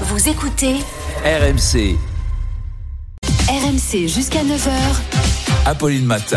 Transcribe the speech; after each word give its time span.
Vous 0.00 0.28
écoutez 0.28 0.74
RMC, 1.24 1.96
RMC 3.48 4.08
jusqu'à 4.08 4.40
9h. 4.42 4.70
Apolline 5.66 6.04
Matin. 6.04 6.36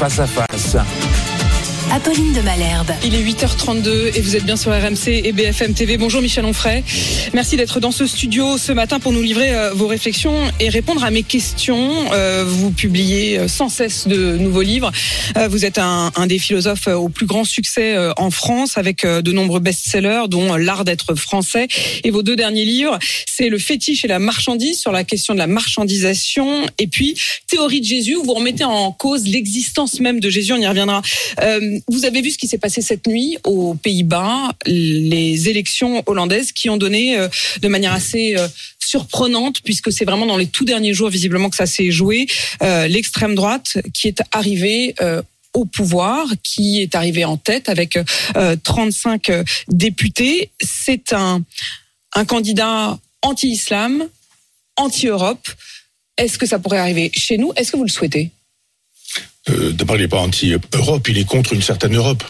Face 0.00 0.18
à 0.18 0.26
face. 0.26 0.76
Apolline 1.92 2.32
de 2.32 2.40
Malherbe. 2.40 2.92
Il 3.04 3.16
est 3.16 3.22
8h32 3.22 4.16
et 4.16 4.20
vous 4.20 4.36
êtes 4.36 4.44
bien 4.44 4.56
sur 4.56 4.70
RMC 4.70 5.08
et 5.08 5.32
BFM 5.32 5.74
TV. 5.74 5.96
Bonjour 5.96 6.22
Michel 6.22 6.44
Onfray. 6.44 6.84
Merci 7.34 7.56
d'être 7.56 7.80
dans 7.80 7.90
ce 7.90 8.06
studio 8.06 8.58
ce 8.58 8.70
matin 8.70 9.00
pour 9.00 9.10
nous 9.10 9.22
livrer 9.22 9.52
euh, 9.52 9.72
vos 9.72 9.88
réflexions 9.88 10.36
et 10.60 10.68
répondre 10.68 11.02
à 11.02 11.10
mes 11.10 11.24
questions. 11.24 11.90
Euh, 12.12 12.44
vous 12.46 12.70
publiez 12.70 13.40
euh, 13.40 13.48
sans 13.48 13.68
cesse 13.68 14.06
de 14.06 14.36
nouveaux 14.36 14.62
livres. 14.62 14.92
Vous 15.48 15.64
êtes 15.64 15.78
un, 15.78 16.10
des 16.26 16.38
philosophes 16.38 16.86
au 16.88 17.08
plus 17.08 17.26
grand 17.26 17.44
succès 17.44 17.96
en 18.16 18.30
France 18.30 18.76
avec 18.76 19.06
de 19.06 19.32
nombreux 19.32 19.60
best-sellers 19.60 20.24
dont 20.28 20.56
L'art 20.56 20.84
d'être 20.84 21.14
français. 21.14 21.68
Et 22.04 22.10
vos 22.10 22.22
deux 22.22 22.36
derniers 22.36 22.64
livres, 22.64 22.98
c'est 23.28 23.48
Le 23.48 23.58
fétiche 23.58 24.04
et 24.04 24.08
la 24.08 24.18
marchandise 24.18 24.80
sur 24.80 24.92
la 24.92 25.04
question 25.04 25.34
de 25.34 25.38
la 25.38 25.46
marchandisation 25.46 26.66
et 26.78 26.88
puis 26.88 27.18
Théorie 27.48 27.80
de 27.80 27.86
Jésus 27.86 28.16
vous 28.22 28.34
remettez 28.34 28.64
en 28.64 28.92
cause 28.92 29.24
l'existence 29.26 30.00
même 30.00 30.20
de 30.20 30.30
Jésus. 30.30 30.52
On 30.52 30.58
y 30.58 30.66
reviendra. 30.66 31.02
Vous 31.88 32.04
avez 32.04 32.20
vu 32.20 32.30
ce 32.30 32.38
qui 32.38 32.46
s'est 32.46 32.58
passé 32.58 32.80
cette 32.82 33.06
nuit 33.06 33.38
aux 33.44 33.74
Pays-Bas, 33.74 34.52
les 34.66 35.48
élections 35.48 36.02
hollandaises 36.06 36.52
qui 36.52 36.68
ont 36.70 36.76
donné 36.76 37.18
euh, 37.18 37.28
de 37.60 37.68
manière 37.68 37.92
assez 37.92 38.36
euh, 38.36 38.48
surprenante, 38.78 39.60
puisque 39.62 39.92
c'est 39.92 40.04
vraiment 40.04 40.26
dans 40.26 40.36
les 40.36 40.46
tout 40.46 40.64
derniers 40.64 40.94
jours 40.94 41.10
visiblement 41.10 41.50
que 41.50 41.56
ça 41.56 41.66
s'est 41.66 41.90
joué, 41.90 42.26
euh, 42.62 42.86
l'extrême 42.86 43.34
droite 43.34 43.78
qui 43.92 44.08
est 44.08 44.22
arrivée 44.32 44.94
au 45.54 45.64
pouvoir, 45.64 46.26
qui 46.42 46.80
est 46.80 46.94
arrivée 46.94 47.24
en 47.24 47.36
tête 47.36 47.68
avec 47.68 47.98
euh, 48.36 48.56
35 48.62 49.30
euh, 49.30 49.44
députés. 49.68 50.50
C'est 50.60 51.12
un 51.12 51.44
candidat 52.26 52.98
anti-islam, 53.22 54.08
anti-Europe. 54.76 55.48
Est-ce 56.16 56.38
que 56.38 56.46
ça 56.46 56.58
pourrait 56.58 56.78
arriver 56.78 57.10
chez 57.14 57.38
nous? 57.38 57.52
Est-ce 57.56 57.72
que 57.72 57.76
vous 57.76 57.84
le 57.84 57.90
souhaitez? 57.90 58.30
Euh, 59.50 59.72
D'abord, 59.72 59.96
il 59.96 60.02
n'est 60.02 60.08
pas 60.08 60.20
anti-Europe, 60.20 61.08
il 61.08 61.18
est 61.18 61.24
contre 61.24 61.52
une 61.52 61.62
certaine 61.62 61.94
Europe. 61.96 62.24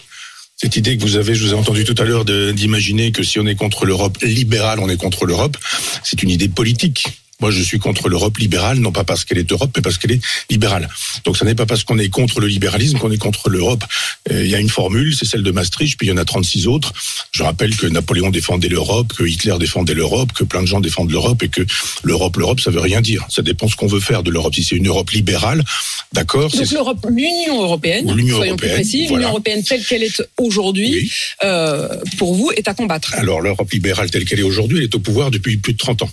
Cette 0.57 0.77
idée 0.77 0.99
que 0.99 1.03
vous 1.03 1.17
avez, 1.17 1.35
je 1.35 1.45
vous 1.45 1.53
ai 1.53 1.57
entendu 1.57 1.85
tout 1.85 1.95
à 1.97 2.05
l'heure, 2.05 2.25
d'imaginer 2.27 3.13
que 3.13 3.23
si 3.23 3.39
on 3.39 3.47
est 3.47 3.55
contre 3.55 3.87
l'Europe 3.87 4.19
libérale, 4.23 4.79
on 4.81 4.91
est 4.91 4.99
contre 4.99 5.25
l'Europe, 5.25 5.57
c'est 6.05 6.23
une 6.23 6.29
idée 6.29 6.49
politique. 6.49 7.07
Moi, 7.41 7.51
je 7.51 7.63
suis 7.63 7.79
contre 7.79 8.09
l'Europe 8.09 8.37
libérale, 8.39 8.79
non 8.79 8.93
pas 8.93 9.05
parce 9.05 9.25
qu'elle 9.25 9.39
est 9.39 9.51
Europe, 9.51 9.71
mais 9.77 9.83
parce 9.83 9.99
qu'elle 9.99 10.13
est 10.13 10.21
libérale. 10.51 10.89
Donc, 11.25 11.37
ça 11.37 11.45
n'est 11.45 11.55
pas 11.55 11.67
parce 11.67 11.85
qu'on 11.85 11.99
est 11.99 12.09
contre 12.09 12.41
le 12.41 12.47
libéralisme 12.47 12.99
qu'on 12.99 13.11
est 13.11 13.19
contre 13.19 13.49
l'Europe. 13.51 13.85
Euh, 14.31 14.45
Il 14.45 14.51
y 14.51 14.55
a 14.55 14.59
une 14.61 14.69
formule, 14.69 15.15
c'est 15.17 15.25
celle 15.27 15.43
de 15.43 15.51
Maastricht, 15.51 15.97
puis 15.99 16.07
il 16.09 16.11
y 16.11 16.13
en 16.13 16.17
a 16.17 16.25
36 16.25 16.67
autres. 16.67 16.93
Je 17.33 17.43
rappelle 17.43 17.75
que 17.77 17.87
Napoléon 17.87 18.31
défendait 18.31 18.69
l'Europe, 18.69 19.13
que 19.17 19.25
Hitler 19.25 19.57
défendait 19.59 19.95
l'Europe, 19.95 20.33
que 20.33 20.45
plein 20.45 20.63
de 20.63 20.67
gens 20.67 20.81
défendent 20.81 21.11
l'Europe, 21.11 21.43
et 21.43 21.49
que 21.49 21.63
l'Europe, 22.03 22.37
l'Europe, 22.37 22.61
ça 22.61 22.71
veut 22.71 22.81
rien 22.81 23.01
dire. 23.01 23.27
Ça 23.31 23.43
dépend 23.43 23.69
ce 23.69 23.77
qu'on 23.77 23.87
veut 23.87 24.01
faire 24.01 24.23
de 24.23 24.31
l'Europe. 24.31 24.55
Si 24.55 24.63
c'est 24.65 24.77
une 24.77 24.89
Europe 24.89 25.11
libérale, 25.11 25.65
d'accord, 26.13 26.51
Donc 26.51 26.71
l'Europe, 26.71 27.07
l'Union 27.11 27.63
européenne, 27.63 28.15
l'Union 28.15 28.37
soyons 28.37 28.57
plus 28.57 28.67
européenne, 28.69 28.75
précis, 28.75 29.07
voilà. 29.07 29.17
l'Union 29.19 29.29
européenne 29.31 29.63
telle 29.65 29.85
qu'elle 29.85 30.03
est 30.03 30.23
aujourd'hui, 30.39 30.91
Oui. 30.93 31.11
euh, 31.45 31.89
pour 32.19 32.35
vous, 32.35 32.51
est 32.57 32.69
à 32.69 32.75
combattre. 32.75 33.15
Alors 33.15 33.41
l'Europe 33.41 33.71
libérale 33.73 34.11
telle 34.11 34.25
qu'elle 34.25 34.41
est 34.41 34.45
aujourd'hui, 34.45 34.79
elle 34.79 34.85
est 34.85 34.95
au 34.95 34.99
pouvoir 35.01 35.31
depuis 35.31 35.57
plus 35.57 35.73
de 35.73 35.79
30 35.79 36.03
ans. 36.03 36.11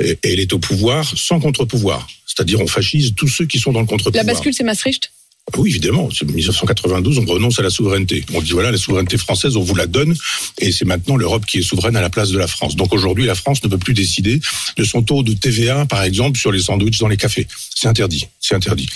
Et 0.00 0.18
elle 0.22 0.40
est 0.40 0.52
au 0.52 0.58
pouvoir 0.58 1.12
sans 1.16 1.40
contre-pouvoir. 1.40 2.06
C'est-à-dire 2.26 2.60
on 2.60 2.66
fascise 2.66 3.14
tous 3.16 3.28
ceux 3.28 3.46
qui 3.46 3.58
sont 3.58 3.72
dans 3.72 3.80
le 3.80 3.86
La 3.86 3.90
contre-pouvoir. 3.90 4.24
bascule, 4.24 4.54
c'est 4.54 4.64
Maastricht? 4.64 5.10
Oui, 5.56 5.70
évidemment. 5.70 6.08
C'est 6.16 6.26
1992, 6.26 7.18
on 7.18 7.24
renonce 7.26 7.58
à 7.58 7.62
la 7.62 7.70
souveraineté. 7.70 8.24
On 8.34 8.40
dit 8.40 8.52
voilà, 8.52 8.70
la 8.70 8.78
souveraineté 8.78 9.18
française, 9.18 9.56
on 9.56 9.62
vous 9.62 9.74
la 9.74 9.86
donne, 9.86 10.14
et 10.58 10.72
c'est 10.72 10.84
maintenant 10.84 11.16
l'Europe 11.16 11.46
qui 11.46 11.58
est 11.58 11.62
souveraine 11.62 11.96
à 11.96 12.00
la 12.00 12.10
place 12.10 12.30
de 12.30 12.38
la 12.38 12.46
France. 12.46 12.76
Donc 12.76 12.92
aujourd'hui, 12.92 13.26
la 13.26 13.34
France 13.34 13.62
ne 13.64 13.68
peut 13.68 13.78
plus 13.78 13.94
décider 13.94 14.40
de 14.76 14.84
son 14.84 15.02
taux 15.02 15.22
de 15.22 15.32
TVA, 15.32 15.86
par 15.86 16.02
exemple, 16.02 16.38
sur 16.38 16.52
les 16.52 16.60
sandwichs 16.60 16.98
dans 16.98 17.08
les 17.08 17.16
cafés. 17.16 17.46
C'est 17.74 17.88
interdit. 17.88 18.26
C'est 18.40 18.54
interdit. 18.54 18.88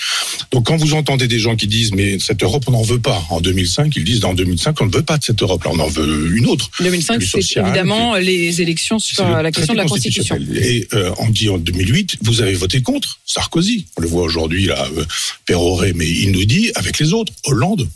Donc 0.51 0.67
quand 0.67 0.77
vous 0.77 0.95
entendez 0.95 1.29
des 1.29 1.39
gens 1.39 1.57
qui 1.57 1.67
disent 1.67 1.93
mais 1.93 2.19
cette 2.19 2.43
Europe, 2.43 2.65
on 2.67 2.73
n'en 2.73 2.83
veut 2.83 3.01
pas. 3.01 3.23
En 3.31 3.41
2005, 3.41 3.95
ils 3.97 4.05
disent 4.05 4.25
en 4.25 4.35
2005, 4.35 4.81
on 4.81 4.87
ne 4.87 4.93
veut 4.93 5.03
pas 5.03 5.19
de 5.19 5.25
cette 5.25 5.43
Europe. 5.43 5.65
Là, 5.65 5.71
on 5.73 5.79
en 5.79 5.89
veut 5.89 6.37
une 6.37 6.47
autre. 6.47 6.71
2005, 6.81 7.19
Plus 7.19 7.27
c'est 7.27 7.61
évidemment 7.61 8.17
les 8.17 8.61
élections 8.61 8.99
sur 8.99 9.25
la 9.25 9.51
question 9.51 9.75
de 9.75 9.79
la 9.79 9.85
Constitution. 9.85 10.39
Et 10.55 10.89
euh, 10.95 11.12
on 11.19 11.29
dit 11.31 11.49
en 11.49 11.59
2008, 11.59 12.19
vous 12.23 12.43
avez 12.43 12.55
voté 12.55 12.83
contre 12.83 13.21
Sarkozy. 13.27 13.87
On 13.97 14.03
le 14.03 14.09
voit 14.09 14.23
aujourd'hui, 14.23 14.67
là, 14.67 14.87
euh, 14.97 15.05
Péroré, 15.47 15.93
mais 15.95 16.09
il 16.09 16.33
nous 16.33 16.42
dit 16.47 16.71
avec 16.75 16.99
les 16.99 17.13
autres, 17.13 17.33
Hollande. 17.45 17.89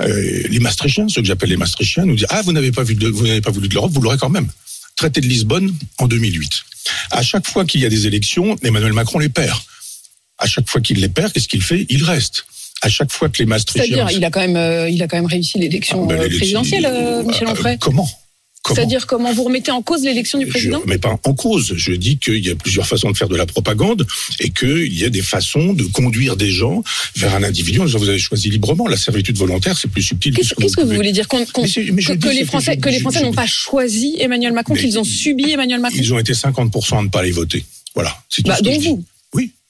Euh, 0.00 0.42
les 0.48 0.58
Maastrichtiens, 0.60 1.08
ceux 1.08 1.20
que 1.22 1.26
j'appelle 1.26 1.48
les 1.50 1.56
Maastrichtiens, 1.56 2.04
nous 2.04 2.14
disent 2.16 2.26
Ah, 2.30 2.42
vous 2.42 2.52
n'avez 2.52 2.72
pas, 2.72 2.82
vu 2.82 2.94
de- 2.94 3.08
vous 3.08 3.26
n'avez 3.26 3.40
pas 3.40 3.50
voulu 3.50 3.68
de 3.68 3.74
l'Europe, 3.74 3.90
vous 3.92 4.00
l'aurez 4.02 4.18
quand 4.18 4.28
même. 4.28 4.48
Traité 4.96 5.20
de 5.20 5.26
Lisbonne 5.26 5.74
en 5.98 6.06
2008. 6.06 6.50
À 7.10 7.22
chaque 7.22 7.46
fois 7.46 7.64
qu'il 7.64 7.80
y 7.80 7.86
a 7.86 7.88
des 7.88 8.06
élections, 8.06 8.56
Emmanuel 8.62 8.92
Macron 8.92 9.18
les 9.18 9.28
perd. 9.28 9.58
À 10.38 10.46
chaque 10.46 10.68
fois 10.68 10.80
qu'il 10.80 10.98
les 11.00 11.08
perd, 11.08 11.32
qu'est-ce 11.32 11.48
qu'il 11.48 11.62
fait? 11.62 11.86
Il 11.88 12.04
reste. 12.04 12.44
À 12.82 12.88
chaque 12.88 13.10
fois 13.12 13.28
que 13.28 13.38
les 13.38 13.46
Maastrichtiens. 13.46 13.94
C'est-à-dire, 13.96 14.16
il 14.18 14.24
a 14.24 14.30
quand 14.30 14.40
même, 14.40 14.56
euh, 14.56 14.88
il 14.88 15.02
a 15.02 15.08
quand 15.08 15.16
même 15.16 15.26
réussi 15.26 15.58
l'élection 15.58 16.04
Ah, 16.04 16.14
ben, 16.14 16.20
euh, 16.22 16.28
présidentielle, 16.36 16.86
euh, 16.86 17.22
Michel 17.22 17.48
Euh, 17.48 17.52
Onfray. 17.52 17.78
Comment? 17.78 18.08
C'est-à-dire 18.68 19.06
comment 19.06 19.32
vous 19.32 19.44
remettez 19.44 19.70
en 19.70 19.82
cause 19.82 20.02
l'élection 20.02 20.38
du 20.38 20.46
président 20.46 20.78
Je 20.78 20.80
ne 20.80 20.84
remets 20.84 20.98
pas 20.98 21.18
en 21.24 21.34
cause. 21.34 21.72
Je 21.76 21.92
dis 21.92 22.18
qu'il 22.18 22.44
y 22.46 22.50
a 22.50 22.54
plusieurs 22.54 22.86
façons 22.86 23.10
de 23.10 23.16
faire 23.16 23.28
de 23.28 23.36
la 23.36 23.46
propagande 23.46 24.06
et 24.38 24.50
qu'il 24.50 24.92
y 24.98 25.04
a 25.04 25.10
des 25.10 25.22
façons 25.22 25.72
de 25.72 25.84
conduire 25.84 26.36
des 26.36 26.50
gens 26.50 26.82
vers 27.16 27.34
un 27.34 27.42
individu 27.42 27.80
en 27.80 27.86
disant 27.86 27.98
vous 27.98 28.08
avez 28.08 28.18
choisi 28.18 28.50
librement. 28.50 28.86
La 28.86 28.96
servitude 28.96 29.36
volontaire, 29.38 29.76
c'est 29.78 29.88
plus 29.88 30.02
subtil. 30.02 30.34
Qu'est-ce 30.34 30.54
que, 30.54 30.62
qu'est-ce 30.62 30.76
que 30.76 30.82
vous 30.82 30.94
voulez 30.94 31.12
dire 31.12 31.26
mais 31.32 31.36
que, 31.36 32.28
les 32.28 32.44
Français, 32.44 32.76
que 32.76 32.88
les 32.88 33.00
n'ont 33.22 33.32
pas 33.32 33.46
choisi 33.46 34.16
Emmanuel 34.18 34.52
Macron, 34.52 34.74
qu'ils 34.74 34.98
ont 34.98 35.04
subi 35.04 35.50
Emmanuel 35.50 35.80
Macron 35.80 35.98
Ils 35.98 36.12
ont 36.12 36.18
été 36.18 36.32
50% 36.32 36.98
à 36.98 37.02
ne 37.02 37.08
pas 37.08 37.20
aller 37.20 37.32
voter. 37.32 37.64
Voilà. 37.94 38.16
Tout 38.28 38.42
Bah, 38.42 38.56
ce 38.56 38.60
que 38.60 38.64
dont 38.66 38.72
je 38.74 38.78
dis. 38.78 38.88
vous. 38.88 39.04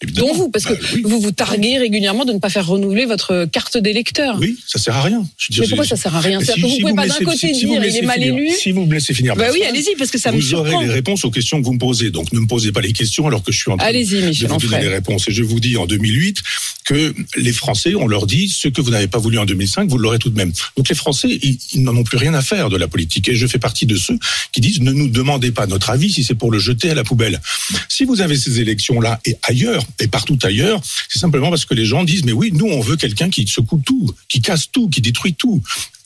Évidemment. 0.02 0.28
Dont 0.28 0.34
vous, 0.34 0.48
parce 0.50 0.64
que 0.64 0.72
Bah, 0.72 0.78
oui. 0.94 1.02
vous 1.04 1.20
vous 1.20 1.30
targuez 1.32 1.76
régulièrement 1.76 2.24
de 2.24 2.32
ne 2.32 2.38
pas 2.38 2.48
faire 2.48 2.66
renouveler 2.66 3.04
votre 3.04 3.44
carte 3.52 3.76
d'électeur. 3.76 4.38
Oui, 4.40 4.56
ça 4.66 4.78
sert 4.78 4.96
à 4.96 5.02
rien. 5.02 5.26
Je 5.36 5.52
dire, 5.52 5.62
Mais 5.62 5.68
pourquoi 5.68 5.84
ça 5.86 5.96
sert 5.96 6.16
à 6.16 6.20
rien 6.20 6.40
C'est-à-dire 6.40 6.64
que 6.64 6.68
vous 6.68 6.74
si 6.74 6.80
pouvez 6.80 6.94
pas 6.94 7.06
d'un 7.06 7.14
côté 7.24 7.36
si- 7.52 7.54
si 7.54 7.66
vous 7.66 7.72
dire 7.78 7.84
il 7.84 7.96
est 7.96 8.02
mal 8.02 8.16
finir- 8.18 8.34
élu. 8.34 8.50
Si 8.58 8.72
vous 8.72 8.86
me 8.86 8.94
laissez 8.94 9.12
finir. 9.12 9.36
Bah 9.36 9.48
oui, 9.52 9.62
allez-y, 9.62 9.94
parce 9.98 10.10
que 10.10 10.18
ça 10.18 10.32
me 10.32 10.40
vous 10.40 10.54
aurez 10.54 10.70
surprend. 10.70 10.86
les 10.86 10.92
réponses 10.92 11.24
aux 11.26 11.30
questions 11.30 11.60
que 11.60 11.66
vous 11.66 11.74
me 11.74 11.78
posez. 11.78 12.10
Donc 12.10 12.32
ne 12.32 12.40
me 12.40 12.46
posez 12.46 12.72
pas 12.72 12.80
les 12.80 12.92
questions 12.94 13.26
alors 13.26 13.42
que 13.42 13.52
je 13.52 13.58
suis 13.58 13.70
en 13.70 13.76
train 13.76 13.92
de 13.92 13.98
vous 13.98 14.58
donner 14.58 14.80
les 14.82 14.88
réponses. 14.88 15.28
Et 15.28 15.32
je 15.32 15.42
vous 15.42 15.60
dis 15.60 15.76
en 15.76 15.86
2008 15.86 16.38
que 16.86 17.14
les 17.36 17.52
Français, 17.52 17.94
on 17.94 18.06
leur 18.08 18.26
dit 18.26 18.48
ce 18.48 18.68
que 18.68 18.80
vous 18.80 18.90
n'avez 18.90 19.06
pas 19.06 19.18
voulu 19.18 19.38
en 19.38 19.44
2005, 19.44 19.88
vous 19.90 19.98
l'aurez 19.98 20.18
tout 20.18 20.30
de 20.30 20.36
même. 20.36 20.52
Donc 20.76 20.88
les 20.88 20.94
Français, 20.94 21.28
ils, 21.42 21.58
ils 21.74 21.82
n'en 21.82 21.94
ont 21.94 22.04
plus 22.04 22.16
rien 22.16 22.32
à 22.34 22.40
faire 22.42 22.70
de 22.70 22.76
la 22.76 22.88
politique. 22.88 23.28
Et 23.28 23.34
je 23.34 23.46
fais 23.46 23.58
partie 23.58 23.84
de 23.86 23.96
ceux 23.96 24.18
qui 24.52 24.60
disent 24.62 24.80
ne 24.80 24.92
nous 24.92 25.08
demandez 25.08 25.52
pas 25.52 25.66
notre 25.66 25.90
avis 25.90 26.10
si 26.10 26.24
c'est 26.24 26.34
pour 26.34 26.50
le 26.50 26.58
jeter 26.58 26.90
à 26.90 26.94
la 26.94 27.04
poubelle. 27.04 27.40
Si 27.88 28.04
vous 28.04 28.22
avez 28.22 28.36
ces 28.36 28.60
élections-là 28.60 29.20
et 29.26 29.36
ailleurs, 29.42 29.84
et 29.98 30.08
partout 30.08 30.38
ailleurs, 30.42 30.80
c'est 31.08 31.18
simplement 31.18 31.50
parce 31.50 31.64
que 31.64 31.74
les 31.74 31.84
gens 31.84 32.04
disent 32.04 32.24
mais 32.24 32.32
oui, 32.32 32.50
nous 32.52 32.66
on 32.66 32.80
veut 32.80 32.96
quelqu'un 32.96 33.30
qui 33.30 33.46
secoue 33.46 33.82
tout, 33.84 34.10
qui 34.28 34.40
casse 34.40 34.70
tout, 34.70 34.88
qui 34.88 35.00
détruit 35.00 35.34
tout. 35.34 35.62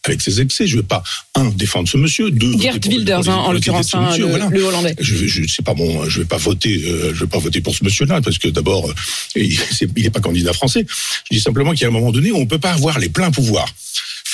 Avec 0.06 0.20
ses 0.20 0.42
excès, 0.42 0.66
je 0.66 0.76
ne 0.76 0.82
veux 0.82 0.86
pas 0.86 1.02
un 1.34 1.46
défendre 1.48 1.88
ce 1.88 1.96
monsieur, 1.96 2.30
deux 2.30 2.52
Gert 2.60 2.74
Wilders, 2.86 3.26
hein, 3.30 3.36
en 3.36 3.52
l'occurrence, 3.52 3.94
hein, 3.94 4.14
le, 4.18 4.26
voilà. 4.26 4.48
le 4.50 4.62
Hollandais. 4.62 4.94
Je, 5.00 5.16
je 5.26 5.46
c'est 5.48 5.64
pas 5.64 5.72
bon, 5.72 6.06
je 6.10 6.18
vais 6.20 6.26
pas 6.26 6.36
voter, 6.36 6.82
euh, 6.86 7.14
je 7.14 7.20
vais 7.20 7.26
pas 7.26 7.38
voter 7.38 7.62
pour 7.62 7.74
ce 7.74 7.82
monsieur-là 7.84 8.20
parce 8.20 8.36
que 8.36 8.48
d'abord, 8.48 8.86
euh, 8.90 8.94
il 9.34 9.56
c'est- 9.72 9.88
il 9.96 10.04
est 10.04 10.10
pas 10.10 10.20
candidat 10.20 10.52
français. 10.52 10.84
Je 11.30 11.36
dis 11.36 11.40
simplement 11.40 11.70
qu'il 11.72 11.80
y 11.82 11.84
a 11.84 11.88
un 11.88 11.90
moment 11.90 12.12
donné 12.12 12.32
où 12.32 12.36
on 12.36 12.44
peut 12.44 12.58
pas 12.58 12.72
avoir 12.72 12.98
les 12.98 13.08
pleins 13.08 13.30
pouvoirs. 13.30 13.72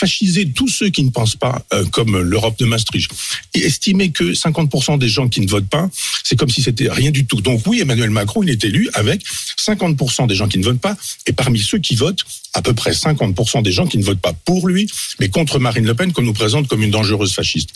Fasciser 0.01 0.51
tous 0.51 0.69
ceux 0.69 0.89
qui 0.89 1.05
ne 1.05 1.11
pensent 1.11 1.37
pas 1.37 1.63
euh, 1.75 1.85
comme 1.87 2.19
l'Europe 2.19 2.59
de 2.59 2.65
Maastricht 2.65 3.11
et 3.53 3.61
estimer 3.67 4.11
que 4.11 4.33
50% 4.33 4.99
des 4.99 5.09
gens 5.09 5.29
qui 5.29 5.43
ne 5.43 5.47
votent 5.47 5.69
pas, 5.69 5.91
c'est 6.25 6.37
comme 6.37 6.49
si 6.49 6.63
c'était 6.63 6.91
rien 6.91 7.11
du 7.11 7.27
tout. 7.27 7.43
Donc 7.43 7.67
oui, 7.67 7.81
Emmanuel 7.81 8.09
Macron, 8.09 8.43
il 8.43 8.49
est 8.49 8.65
élu 8.65 8.89
avec 8.95 9.23
50% 9.59 10.27
des 10.27 10.35
gens 10.35 10.49
qui 10.49 10.59
ne 10.59 10.65
votent 10.65 10.81
pas 10.81 10.97
et 11.27 11.35
parmi 11.35 11.59
ceux 11.59 11.79
qui 11.79 11.97
votent, 11.97 12.25
à 12.55 12.63
peu 12.63 12.73
près 12.73 12.93
50% 12.93 13.63
des 13.63 13.73
gens 13.73 13.87
qui 13.87 13.99
ne 13.99 14.05
votent 14.05 14.21
pas 14.21 14.33
pour 14.33 14.67
lui, 14.67 14.91
mais 15.19 15.29
contre 15.29 15.59
Marine 15.59 15.85
Le 15.85 15.95
Pen 15.95 16.13
qu'on 16.13 16.23
nous 16.23 16.33
présente 16.33 16.67
comme 16.67 16.83
une 16.83 16.91
dangereuse 16.91 17.35
fasciste. 17.35 17.71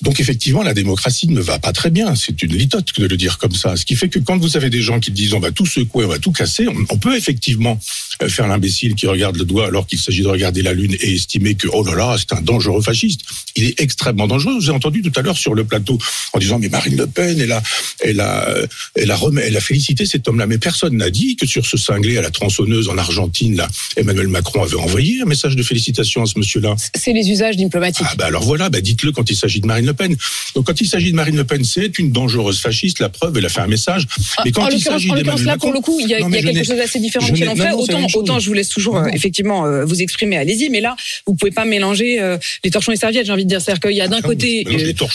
Donc 0.00 0.20
effectivement, 0.20 0.62
la 0.62 0.74
démocratie 0.74 1.28
ne 1.28 1.40
va 1.40 1.58
pas 1.58 1.72
très 1.72 1.90
bien. 1.90 2.14
C'est 2.14 2.40
une 2.42 2.54
litote 2.54 2.98
de 2.98 3.06
le 3.06 3.16
dire 3.16 3.36
comme 3.38 3.54
ça. 3.54 3.76
Ce 3.76 3.84
qui 3.84 3.96
fait 3.96 4.08
que 4.08 4.20
quand 4.20 4.38
vous 4.38 4.56
avez 4.56 4.70
des 4.70 4.80
gens 4.80 5.00
qui 5.00 5.10
disent 5.10 5.34
on 5.34 5.40
va 5.40 5.50
tout 5.50 5.66
secouer, 5.66 6.04
on 6.04 6.08
va 6.08 6.20
tout 6.20 6.30
casser, 6.30 6.68
on, 6.68 6.76
on 6.90 6.98
peut 6.98 7.16
effectivement 7.16 7.80
euh, 8.22 8.28
faire 8.28 8.46
l'imbécile 8.46 8.94
qui 8.94 9.08
regarde 9.08 9.36
le 9.36 9.44
doigt 9.44 9.66
alors 9.66 9.88
qu'il 9.88 9.98
s'agit 9.98 10.22
de 10.22 10.28
regarder 10.28 10.62
la 10.62 10.72
lune 10.72 10.96
et 11.00 11.14
estimer 11.14 11.56
que 11.56 11.66
oh 11.72 11.82
là 11.84 11.96
là, 11.96 12.16
c'est 12.16 12.32
un 12.32 12.40
dangereux 12.40 12.80
fasciste. 12.80 13.22
Il 13.56 13.64
est 13.64 13.80
extrêmement 13.80 14.28
dangereux. 14.28 14.54
Vous 14.54 14.70
ai 14.70 14.72
entendu 14.72 15.02
tout 15.02 15.12
à 15.16 15.22
l'heure 15.22 15.36
sur 15.36 15.54
le 15.54 15.64
plateau 15.64 15.98
en 16.32 16.38
disant 16.38 16.60
mais 16.60 16.68
Marine 16.68 16.96
Le 16.96 17.08
Pen, 17.08 17.40
elle 17.40 17.50
a, 17.50 17.62
elle 17.98 18.20
a, 18.20 18.48
euh, 18.50 18.66
elle 18.94 19.10
a, 19.10 19.18
elle 19.42 19.56
a 19.56 19.60
félicité 19.60 20.06
cet 20.06 20.28
homme-là. 20.28 20.46
Mais 20.46 20.58
personne 20.58 20.96
n'a 20.96 21.10
dit 21.10 21.34
que 21.34 21.46
sur 21.46 21.66
ce 21.66 21.76
cinglé 21.76 22.18
à 22.18 22.22
la 22.22 22.30
tronçonneuse 22.30 22.88
en 22.88 22.98
Argentine, 22.98 23.56
là, 23.56 23.68
Emmanuel 23.96 24.28
Macron 24.28 24.62
avait 24.62 24.76
envoyé 24.76 25.22
un 25.22 25.24
message 25.26 25.56
de 25.56 25.62
félicitations 25.64 26.22
à 26.22 26.26
ce 26.26 26.38
monsieur-là. 26.38 26.76
C'est 26.94 27.12
les 27.12 27.28
usages 27.30 27.56
diplomatiques. 27.56 28.06
Ah 28.08 28.14
bah 28.16 28.26
alors 28.26 28.44
voilà, 28.44 28.70
bah 28.70 28.80
dites-le 28.80 29.10
quand 29.10 29.28
il 29.28 29.36
s'agit 29.36 29.60
de 29.60 29.66
Marine 29.66 29.87
Le 29.88 29.94
Pen. 29.94 30.16
Donc 30.54 30.66
quand 30.66 30.80
il 30.80 30.86
s'agit 30.86 31.10
de 31.10 31.16
Marine 31.16 31.36
Le 31.36 31.44
Pen, 31.44 31.64
c'est 31.64 31.98
une 31.98 32.10
dangereuse 32.12 32.60
fasciste, 32.60 33.00
la 33.00 33.08
preuve, 33.08 33.36
elle 33.36 33.46
a 33.46 33.48
fait 33.48 33.60
un 33.60 33.66
message. 33.66 34.06
Mais 34.44 34.52
quand 34.52 34.64
en 34.64 34.68
il 34.68 34.80
s'agit 34.80 35.08
l'occurrence, 35.08 35.40
d'Emmanuel 35.40 35.46
là, 35.46 35.56
pour 35.58 35.72
le 35.72 35.80
coup, 35.80 35.98
il 36.00 36.08
y 36.08 36.14
a, 36.14 36.20
Non, 36.20 36.28
y 36.30 36.42
quelque 36.42 36.64
chose 36.64 36.76
d'assez 36.76 36.98
différent 37.00 37.26
non, 37.28 37.34
c'est 37.36 37.44
la 37.64 37.76
Autant, 37.76 38.06
autant 38.14 38.38
je 38.38 38.46
vous 38.46 38.54
laisse 38.54 38.68
toujours, 38.68 38.96
euh, 38.96 39.06
effectivement, 39.12 39.64
euh, 39.66 39.84
vous 39.84 40.02
exprimer, 40.02 40.36
allez-y, 40.36 40.68
mais 40.70 40.80
là, 40.80 40.96
vous 41.26 41.34
pouvez 41.34 41.50
pas 41.50 41.64
mélanger 41.64 42.20
euh, 42.20 42.38
les 42.64 42.70
torchons 42.70 42.92
et 42.92 42.96
serviettes, 42.96 43.26
j'ai 43.26 43.32
envie 43.32 43.44
de 43.44 43.48
de 43.48 43.54
dire. 43.54 43.62
C'est-à-dire 43.62 43.80
qu'il 43.80 43.96
y 43.96 44.00
a 44.00 44.08
d'un 44.08 44.18
Ah, 44.18 44.26
côté 44.26 44.66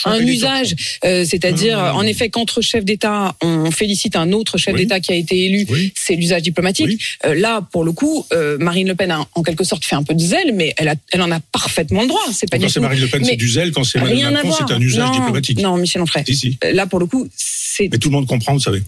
un 0.06 0.26
usage, 0.26 0.74
c'est-à-dire 1.02 1.78
non, 1.78 1.98
en 1.98 2.02
effet 2.02 2.28
qu'entre 2.30 2.60
chefs 2.60 2.84
d'État, 2.84 3.34
on 3.42 3.70
félicite 3.70 4.16
un 4.16 4.32
autre 4.32 4.58
chef 4.58 4.74
Oui. 4.74 4.80
d'État 4.82 4.98
qui 5.00 5.12
a 5.12 5.14
été 5.14 5.38
élu, 5.44 5.66
Oui. 5.70 5.92
c'est 5.94 6.14
l'usage 6.16 6.42
diplomatique. 6.42 6.86
Oui. 6.86 6.98
Là, 7.36 7.60
pour 7.72 7.84
le 7.84 7.92
coup, 7.92 8.26
Marine 8.58 8.88
Le 8.88 8.94
Pen 8.94 9.10
a 9.10 9.26
en 9.34 9.42
quelque 9.42 9.62
sorte 9.64 9.84
fait 9.84 9.94
un 9.94 10.02
peu 10.02 10.14
de 10.14 10.20
zèle, 10.20 10.52
mais 10.54 10.74
elle, 10.78 10.88
a, 10.88 10.94
elle 11.12 11.22
en 11.22 11.30
a 11.30 11.38
parfaitement 11.40 12.02
le 12.02 12.08
droit. 12.08 12.22
C'est 12.32 12.50
pas 12.50 12.58
Quand 12.58 12.64
du 12.66 12.72
c'est. 12.72 12.80
Marine 12.80 13.00
Le 13.00 13.06
Pen, 13.08 13.24
c'est 13.24 13.36
du 13.36 13.48
zèle. 13.48 13.70
Quand 13.72 13.84
c'est 13.84 14.00
Macron. 14.00 14.63
C'est 14.68 14.74
un 14.74 14.80
usage 14.80 15.06
non, 15.08 15.12
diplomatique. 15.14 15.60
Non, 15.60 15.76
Michel 15.76 16.02
Onfray. 16.02 16.24
Si, 16.26 16.34
si. 16.34 16.58
Euh, 16.64 16.72
Là, 16.72 16.86
pour 16.86 16.98
le 17.00 17.06
coup, 17.06 17.28
c'est. 17.36 17.88
Mais 17.90 17.98
tout 17.98 18.08
le 18.08 18.14
monde 18.14 18.26
comprend, 18.26 18.52
vous 18.54 18.60
savez. 18.60 18.82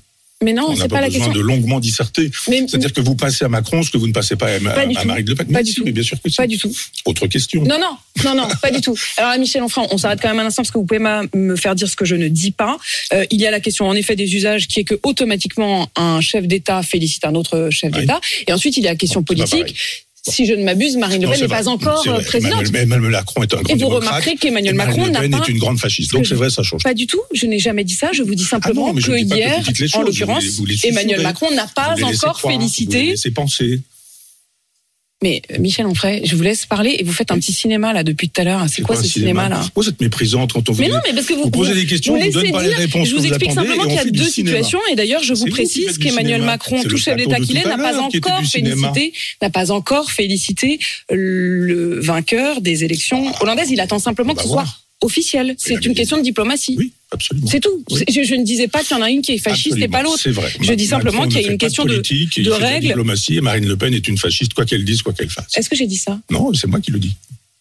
Mais 0.45 0.53
non, 0.53 0.67
On 0.69 0.75
n'a 0.75 0.83
c'est 0.83 0.89
pas, 0.89 0.97
pas 0.97 1.01
la 1.01 1.07
besoin 1.07 1.25
question. 1.25 1.33
de 1.33 1.47
longuement 1.47 1.81
disserter. 1.81 2.31
C'est-à-dire 2.35 2.93
que 2.93 3.01
vous 3.01 3.15
passez 3.15 3.47
à 3.47 3.49
Macron 3.49 3.83
ce 3.83 3.91
que 3.91 3.97
vous 3.97 4.07
ne 4.07 4.13
passez 4.13 4.37
pas 4.37 4.49
à, 4.55 4.61
Pas 4.61 4.73
à 4.83 4.87
tout. 4.87 5.07
Marine 5.07 5.25
Le 5.27 5.35
Pen. 5.35 5.47
Pas 5.47 5.53
Mais 5.55 5.63
du 5.65 5.71
si, 5.71 5.77
tout. 5.77 5.85
mais 5.87 5.93
bien 5.93 6.03
sûr 6.03 6.21
que 6.21 6.29
si. 6.29 6.37
pas 6.37 6.47
du 6.47 6.59
tout. 6.59 6.71
Autre 7.07 7.27
question. 7.27 7.63
Non, 7.65 7.79
non, 7.81 7.97
non, 8.23 8.35
non, 8.43 8.49
pas 8.61 8.71
du 8.71 8.83
tout. 8.83 8.95
Alors, 9.17 9.31
là, 9.31 9.39
Michel 9.39 9.63
Onfray, 9.63 9.87
on 9.91 9.97
s'arrête 9.97 10.21
quand 10.21 10.29
même 10.29 10.41
un 10.41 10.45
instant 10.45 10.61
parce 10.63 10.73
que 10.73 10.77
vous 10.79 10.85
pouvez 10.85 11.01
me 11.35 11.57
faire 11.57 11.75
dire 11.75 11.89
ce 11.89 11.97
que 11.97 12.05
je 12.05 12.17
ne 12.17 12.29
dis 12.29 12.51
pas. 12.51 12.77
Euh, 13.15 13.25
il 13.31 13.41
y 13.41 13.47
a 13.47 13.51
la 13.51 13.61
question, 13.61 13.89
en 13.89 13.95
effet, 13.95 14.15
des 14.15 14.35
usages 14.37 14.69
qui 14.69 14.81
est 14.81 14.85
que 14.85 15.01
automatiquement 15.05 15.89
un 15.97 16.21
chef 16.21 16.47
d'État 16.47 16.83
félicite 16.83 17.25
un 17.25 17.35
autre 17.35 17.69
chef 17.71 17.93
Oui. 17.95 18.01
d'État. 18.03 18.21
Et 18.47 18.53
ensuite, 18.53 18.77
il 18.77 18.83
y 18.85 18.89
a 18.89 18.91
la 18.91 18.97
question 18.97 19.23
pas 19.23 19.35
politique. 19.35 19.75
Si 20.29 20.45
je 20.45 20.55
ne 20.55 20.65
m'abuse, 20.65 20.97
Marine 20.97 21.23
Le 21.23 21.29
Pen 21.29 21.41
n'est 21.41 21.49
pas 21.49 21.69
encore 21.69 22.05
euh, 22.09 22.21
présidente. 22.21 22.63
Emmanuel, 22.63 22.83
Emmanuel 22.83 23.11
Macron 23.13 23.43
est 23.43 23.55
un 23.55 23.63
grand 23.63 23.75
Et 23.75 23.79
vous 23.79 23.89
remarquerez 23.89 24.37
qu'Emmanuel 24.37 24.75
Macron 24.75 25.07
n'a 25.09 25.21
pas. 25.21 25.39
est 25.39 25.49
une 25.49 25.59
grande 25.59 25.79
fasciste. 25.79 26.13
Donc 26.13 26.27
c'est 26.27 26.35
vrai, 26.35 26.51
ça 26.51 26.63
change. 26.63 26.83
Pas 26.83 26.95
du 26.95 27.07
tout, 27.07 27.21
je 27.33 27.47
n'ai 27.47 27.59
jamais 27.59 27.85
dit 27.85 27.95
ça. 27.95 28.11
Je 28.13 28.23
vous 28.23 28.35
dis 28.35 28.45
simplement 28.45 28.89
Ah 28.91 28.95
je 28.97 29.07
que 29.07 29.17
hier, 29.17 29.63
en 29.95 30.03
l'occurrence. 30.03 30.45
Emmanuel 30.85 31.23
Macron 31.23 31.51
n'a 31.53 31.67
pas 31.67 31.95
encore 32.03 32.41
félicité. 32.41 33.15
Mais 35.23 35.41
euh, 35.51 35.59
Michel 35.59 35.87
Onfray, 35.87 36.27
je 36.27 36.37
vous 36.37 36.43
laisse 36.43 36.67
parler 36.67 36.97
et 36.99 37.03
vous 37.03 37.13
faites 37.13 37.31
un 37.31 37.39
petit 37.39 37.53
cinéma 37.53 37.95
là 37.95 38.05
depuis 38.05 38.29
tout 38.29 38.41
à 38.43 38.45
l'heure. 38.45 38.67
C'est 38.69 38.83
quoi 38.83 38.97
ce 38.97 39.09
cinéma 39.09 39.49
là? 39.49 39.67
Vous 39.75 39.89
êtes 39.89 39.99
méprisante 40.01 40.53
quand 40.53 40.69
on 40.69 40.73
vous 40.73 40.83
Mais 40.83 40.89
non, 40.89 40.99
mais 41.07 41.15
parce 41.15 41.27
que 41.27 41.33
vous, 41.33 41.45
Vous 41.45 41.51
posez 41.51 41.75
des 41.75 41.87
questions, 41.87 42.15
vous 42.15 42.23
vous 42.23 42.31
donnez 42.31 42.53
pas 42.53 42.63
les 42.63 42.75
réponses 42.75 43.09
Je 43.09 43.13
que 43.13 43.17
vous 43.17 43.23
vous 43.23 43.29
explique 43.29 43.53
simplement 43.53 43.85
qu'il 43.85 43.95
y 43.95 43.99
a 43.99 44.05
deux 44.05 44.29
situations 44.29 44.81
et 44.91 44.95
d'ailleurs 44.95 45.23
je 45.23 45.33
vous 45.33 45.47
précise 45.47 45.99
qu'Emmanuel. 45.99 46.43
Macron, 46.43 46.83
tout 46.83 46.99
chef 46.99 47.17
d'État 47.17 47.41
qu'il 47.41 47.57
est, 47.57 47.65
n'a 47.65 47.79
pas 47.79 47.99
encore 47.99 48.43
félicité, 48.45 49.13
n'a 49.41 49.51
pas 49.51 49.73
encore 49.73 50.11
félicité 50.11 50.79
le 51.11 51.99
vainqueur 51.99 52.61
des 52.61 52.85
élections 52.85 53.33
hollandaises. 53.41 53.71
Il 53.71 53.81
attend 53.81 53.99
simplement 53.99 54.33
on 54.33 54.37
que 54.37 54.43
ce 54.43 54.49
soit 54.49 54.67
voir. 55.07 55.13
officiel. 55.13 55.47
la 55.49 55.55
C'est 55.59 55.85
une 55.87 55.95
question 55.95 56.17
de 56.19 56.23
diplomatie. 56.23 56.75
Oui, 56.79 56.93
absolument. 57.11 57.47
C'est 57.51 57.61
tout. 57.61 57.85
Oui. 57.91 58.03
Je, 58.09 58.23
je 58.23 58.35
ne 58.35 58.45
disais 58.45 58.69
pas 58.69 58.83
qu'il 58.83 58.97
y 58.97 59.01
en 59.01 59.03
a 59.03 59.11
une 59.11 59.23
qui 59.23 59.33
est 59.33 59.39
fasciste 59.39 59.79
et 59.79 59.89
pas 59.89 60.03
l'autre. 60.03 60.21
C'est 60.21 60.31
vrai. 60.31 60.51
Je 60.61 60.73
dis 60.75 60.87
simplement 60.87 61.27
qu'il 61.29 61.41
y 61.41 61.49
a 61.49 61.51
une 61.53 61.59
question 61.59 61.85
de- 61.85 61.91
politique, 61.97 62.41
de 62.43 62.51
la 62.51 62.57
règles. 62.57 62.89
diplomatie 62.89 63.37
et 63.37 63.41
Marine 63.41 63.67
Le 63.67 63.77
Pen 63.77 63.93
est 63.95 64.07
une 64.09 64.19
fasciste, 64.19 64.55
quoi 64.55 64.65
qu'elle 64.65 64.85
dise, 64.85 65.03
quoi 65.03 65.13
qu'elle 65.13 65.31
fasse. 65.31 65.57
Est-ce 65.57 65.69
que 65.71 65.77
j'ai 65.77 65.87
dit 65.87 65.97
ça? 65.97 66.21
Non, 66.31 66.53
c'est 66.55 66.67
moi 66.67 66.81
qui 66.81 66.91
le 66.91 66.99
dis. 66.99 67.15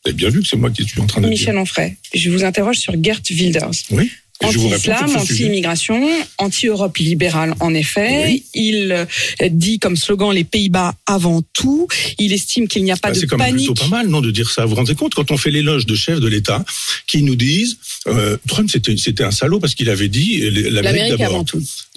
Vous 0.04 0.10
avez 0.10 0.14
bien 0.14 0.30
vu 0.30 0.42
que 0.42 0.48
c'est 0.48 0.58
moi 0.58 0.70
qui 0.70 0.84
suis 0.84 1.02
en 1.02 1.08
train 1.08 1.22
de 1.22 1.28
Michel 1.28 1.54
dire. 1.54 1.62
Onfray, 1.62 1.96
je 2.14 2.30
vous 2.30 2.44
interroge 2.44 2.78
sur 2.78 2.94
Gert 3.02 3.22
Wilders. 3.30 3.72
Oui. 3.92 4.12
Anti-islam, 4.44 5.16
anti-immigration, 5.16 6.10
anti-Europe 6.38 6.98
libérale, 6.98 7.56
en 7.62 7.74
effet. 7.74 8.26
Oui. 8.28 8.44
Il 8.54 8.92
euh, 8.92 9.06
dit 9.50 9.80
comme 9.80 9.96
slogan 9.96 10.32
les 10.34 10.44
Pays-Bas 10.44 10.94
avant 11.06 11.42
tout. 11.54 11.88
Il 12.20 12.34
estime 12.34 12.68
qu'il 12.68 12.84
n'y 12.84 12.92
a 12.92 12.98
pas 12.98 13.10
Bah, 13.10 13.14
de 13.16 13.20
c'est 13.20 13.28
quand 13.28 13.38
même 13.38 13.52
panique. 13.52 13.68
plutôt 13.68 13.82
pas 13.84 13.88
mal, 13.88 14.08
non, 14.08 14.22
de 14.22 14.32
dire 14.32 14.50
ça. 14.52 14.64
Vous 14.64 14.72
vous 14.72 14.76
rendez 14.76 14.96
compte 14.96 15.14
quand 15.16 15.32
on 15.32 15.38
fait 15.38 15.52
l'éloge 15.52 15.86
de 15.86 15.96
chefs 15.96 16.20
de 16.20 16.28
l'État 16.28 16.64
qui 17.08 17.24
nous 17.24 17.36
disent 17.36 17.78
euh, 18.08 18.38
Trump 18.48 18.70
c'était 18.70 19.24
un 19.24 19.32
salaud 19.32 19.60
parce 19.60 19.74
qu'il 19.74 19.90
avait 19.90 20.10
dit 20.10 20.42
euh, 20.44 20.70
l'Amérique 20.70 21.18
d'abord. 21.18 21.44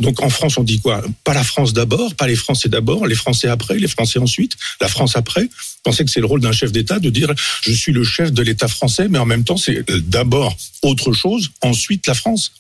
Donc 0.01 0.23
en 0.23 0.31
France 0.31 0.57
on 0.57 0.63
dit 0.63 0.81
quoi? 0.81 1.03
Pas 1.25 1.35
la 1.35 1.45
France 1.45 1.75
d'abord, 1.75 2.15
pas 2.15 2.27
les 2.27 2.37
Français 2.37 2.69
d'abord, 2.69 3.07
les 3.07 3.15
Français 3.15 3.49
après, 3.49 3.79
les 3.79 3.89
Français 3.89 4.19
ensuite, 4.19 4.53
la 4.81 4.89
France 4.89 5.17
après. 5.17 5.49
Pensez 5.83 6.05
que 6.05 6.11
c'est 6.11 6.21
le 6.21 6.27
rôle 6.27 6.41
d'un 6.41 6.53
chef 6.53 6.73
d'État 6.73 6.99
de 6.99 7.11
dire 7.11 7.35
je 7.63 7.73
suis 7.73 7.93
le 7.93 8.05
chef 8.05 8.33
de 8.33 8.43
l'État 8.43 8.69
français, 8.69 9.09
mais 9.09 9.19
en 9.19 9.27
même 9.27 9.45
temps 9.45 9.59
c'est 9.59 9.79
euh, 9.91 10.01
d'abord 10.01 10.57
autre 10.83 11.13
chose, 11.13 11.51
ensuite 11.61 12.07
la 12.07 12.15
France. 12.15 12.53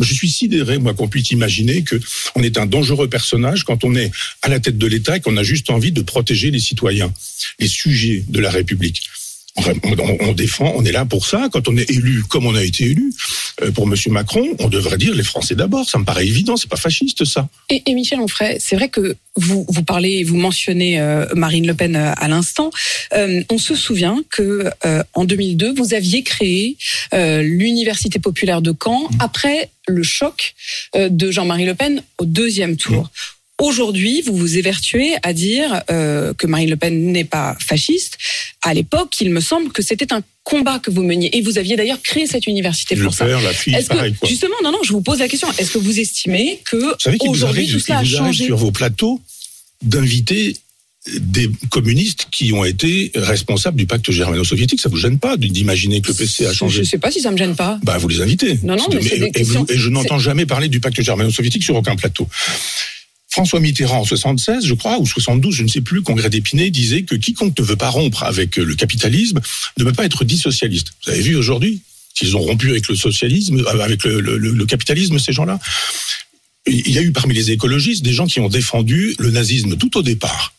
Je 0.00 0.14
suis 0.14 0.30
sidéré, 0.30 0.78
moi, 0.78 0.94
qu'on 0.94 1.06
puisse 1.06 1.30
imaginer 1.30 1.84
que 1.84 2.00
on 2.34 2.42
est 2.42 2.58
un 2.58 2.66
dangereux 2.66 3.08
personnage 3.08 3.64
quand 3.64 3.84
on 3.84 3.94
est 3.94 4.10
à 4.40 4.48
la 4.48 4.58
tête 4.58 4.78
de 4.78 4.86
l'État 4.86 5.18
et 5.18 5.20
qu'on 5.20 5.36
a 5.36 5.42
juste 5.42 5.70
envie 5.70 5.92
de 5.92 6.02
protéger 6.02 6.50
les 6.50 6.58
citoyens, 6.58 7.12
les 7.58 7.68
sujets 7.68 8.24
de 8.28 8.40
la 8.40 8.50
République. 8.50 9.02
Enfin, 9.56 9.72
on, 10.20 10.32
défend, 10.32 10.72
on 10.76 10.84
est 10.84 10.92
là 10.92 11.04
pour 11.04 11.26
ça. 11.26 11.48
Quand 11.52 11.68
on 11.68 11.76
est 11.76 11.90
élu, 11.90 12.22
comme 12.28 12.46
on 12.46 12.54
a 12.54 12.62
été 12.62 12.84
élu, 12.84 13.12
euh, 13.62 13.70
pour 13.70 13.86
Monsieur 13.86 14.10
Macron, 14.10 14.46
on 14.60 14.68
devrait 14.68 14.96
dire 14.96 15.14
les 15.14 15.22
Français 15.22 15.54
d'abord. 15.54 15.88
Ça 15.88 15.98
me 15.98 16.04
paraît 16.04 16.26
évident. 16.26 16.56
C'est 16.56 16.70
pas 16.70 16.76
fasciste, 16.76 17.24
ça. 17.26 17.48
Et, 17.68 17.82
et 17.84 17.94
Michel 17.94 18.20
Onfray, 18.20 18.56
c'est 18.60 18.76
vrai 18.76 18.88
que 18.88 19.16
vous, 19.36 19.66
vous 19.68 19.82
parlez, 19.82 20.24
vous 20.24 20.36
mentionnez 20.36 21.00
euh, 21.00 21.26
Marine 21.34 21.66
Le 21.66 21.74
Pen 21.74 21.96
euh, 21.96 22.12
à 22.16 22.28
l'instant. 22.28 22.70
Euh, 23.14 23.42
on 23.50 23.58
se 23.58 23.74
souvient 23.74 24.22
que 24.30 24.70
euh, 24.86 25.02
en 25.14 25.24
2002, 25.24 25.74
vous 25.74 25.94
aviez 25.94 26.22
créé 26.22 26.76
euh, 27.12 27.42
l'Université 27.42 28.18
populaire 28.18 28.62
de 28.62 28.72
Caen 28.72 29.02
Mmh. 29.02 29.16
après 29.20 29.70
le 29.88 30.02
choc 30.02 30.54
de 30.94 31.30
Jean-Marie 31.30 31.64
Le 31.64 31.74
Pen 31.74 32.02
au 32.18 32.24
deuxième 32.24 32.76
tour. 32.76 33.02
Mmh. 33.04 33.08
Aujourd'hui, 33.62 34.22
vous 34.22 34.36
vous 34.36 34.58
évertuez 34.58 35.14
à 35.22 35.32
dire 35.32 35.82
euh, 35.90 36.34
que 36.34 36.48
Marine 36.48 36.68
Le 36.70 36.76
Pen 36.76 37.12
n'est 37.12 37.24
pas 37.24 37.56
fasciste. 37.60 38.18
À 38.60 38.74
l'époque, 38.74 39.14
il 39.20 39.30
me 39.30 39.40
semble 39.40 39.70
que 39.70 39.82
c'était 39.82 40.12
un 40.12 40.20
combat 40.42 40.80
que 40.80 40.90
vous 40.90 41.04
meniez. 41.04 41.36
Et 41.36 41.42
vous 41.42 41.58
aviez 41.58 41.76
d'ailleurs 41.76 42.02
créé 42.02 42.26
cette 42.26 42.48
université 42.48 42.96
Le 42.96 43.04
pour 43.04 43.14
ça. 43.14 43.24
la 43.26 43.52
fille, 43.52 43.74
Est-ce 43.74 43.86
pareil, 43.86 44.14
que, 44.14 44.18
quoi. 44.18 44.28
justement, 44.28 44.56
non, 44.64 44.72
non, 44.72 44.78
je 44.82 44.92
vous 44.92 45.00
pose 45.00 45.20
la 45.20 45.28
question. 45.28 45.46
Est-ce 45.58 45.70
que 45.70 45.78
vous 45.78 46.00
estimez 46.00 46.60
que 46.68 46.76
Vous 46.76 46.90
savez 46.98 47.18
qu'il 47.18 47.28
vous 47.28 47.34
aujourd'hui 47.34 47.62
arrive, 47.62 47.74
tout 47.74 47.80
cela 47.80 47.98
a 47.98 48.04
changé 48.04 48.46
sur 48.46 48.56
vos 48.56 48.72
plateaux 48.72 49.20
d'inviter 49.82 50.56
des 51.20 51.48
communistes 51.70 52.26
qui 52.32 52.52
ont 52.52 52.64
été 52.64 53.12
responsables 53.14 53.76
du 53.76 53.86
pacte 53.86 54.10
germano-soviétique. 54.10 54.80
Ça 54.80 54.88
vous 54.88 54.96
gêne 54.96 55.20
pas 55.20 55.36
d'imaginer 55.36 56.00
que 56.00 56.08
le 56.08 56.14
PC 56.14 56.46
a 56.46 56.52
changé 56.52 56.82
Je 56.82 56.88
sais 56.90 56.98
pas 56.98 57.12
si 57.12 57.20
ça 57.20 57.30
me 57.30 57.36
gêne 57.36 57.54
pas. 57.54 57.78
Bah, 57.84 57.96
vous 57.98 58.08
les 58.08 58.20
invitez. 58.20 58.58
Non, 58.64 58.74
non, 58.74 58.88
mais 58.92 59.00
c'est 59.02 59.18
des 59.20 59.26
et, 59.26 59.30
questions- 59.30 59.60
vous- 59.68 59.72
et 59.72 59.78
je 59.78 59.88
n'entends 59.88 60.18
jamais 60.18 60.46
parler 60.46 60.68
du 60.68 60.80
pacte 60.80 61.00
germano-soviétique 61.00 61.62
sur 61.62 61.76
aucun 61.76 61.94
plateau. 61.94 62.28
François 63.32 63.60
Mitterrand, 63.60 64.00
en 64.00 64.04
76, 64.04 64.66
je 64.66 64.74
crois, 64.74 64.98
ou 64.98 65.06
72, 65.06 65.54
je 65.54 65.62
ne 65.62 65.68
sais 65.68 65.80
plus, 65.80 66.02
congrès 66.02 66.28
d'Épinay, 66.28 66.70
disait 66.70 67.04
que 67.04 67.14
quiconque 67.14 67.58
ne 67.58 67.64
veut 67.64 67.76
pas 67.76 67.88
rompre 67.88 68.24
avec 68.24 68.56
le 68.56 68.74
capitalisme 68.74 69.40
ne 69.78 69.84
peut 69.84 69.94
pas 69.94 70.04
être 70.04 70.26
dit 70.26 70.36
socialiste. 70.36 70.88
Vous 71.02 71.12
avez 71.12 71.22
vu 71.22 71.34
aujourd'hui 71.34 71.80
qu'ils 72.14 72.36
ont 72.36 72.42
rompu 72.42 72.68
avec 72.68 72.88
le 72.88 72.94
socialisme, 72.94 73.60
euh, 73.60 73.82
avec 73.82 74.04
le 74.04 74.66
capitalisme, 74.66 75.18
ces 75.18 75.32
gens-là 75.32 75.58
Il 76.66 76.90
y 76.90 76.98
a 76.98 77.00
eu 77.00 77.12
parmi 77.12 77.32
les 77.32 77.50
écologistes 77.52 78.04
des 78.04 78.12
gens 78.12 78.26
qui 78.26 78.38
ont 78.40 78.50
défendu 78.50 79.14
le 79.18 79.30
nazisme 79.30 79.78
tout 79.78 79.96
au 79.96 80.02
départ. 80.02 80.52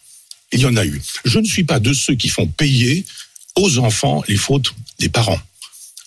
Il 0.51 0.59
y 0.59 0.65
en 0.65 0.75
a 0.75 0.83
eu. 0.83 0.99
Je 1.25 1.37
ne 1.37 1.45
suis 1.45 1.65
pas 1.65 1.79
de 1.79 1.93
ceux 1.93 2.15
qui 2.15 2.29
font 2.29 2.47
payer 2.47 3.05
aux 3.55 3.77
enfants 3.77 4.23
les 4.27 4.35
fautes 4.35 4.73
des 4.97 5.09
parents. 5.09 5.39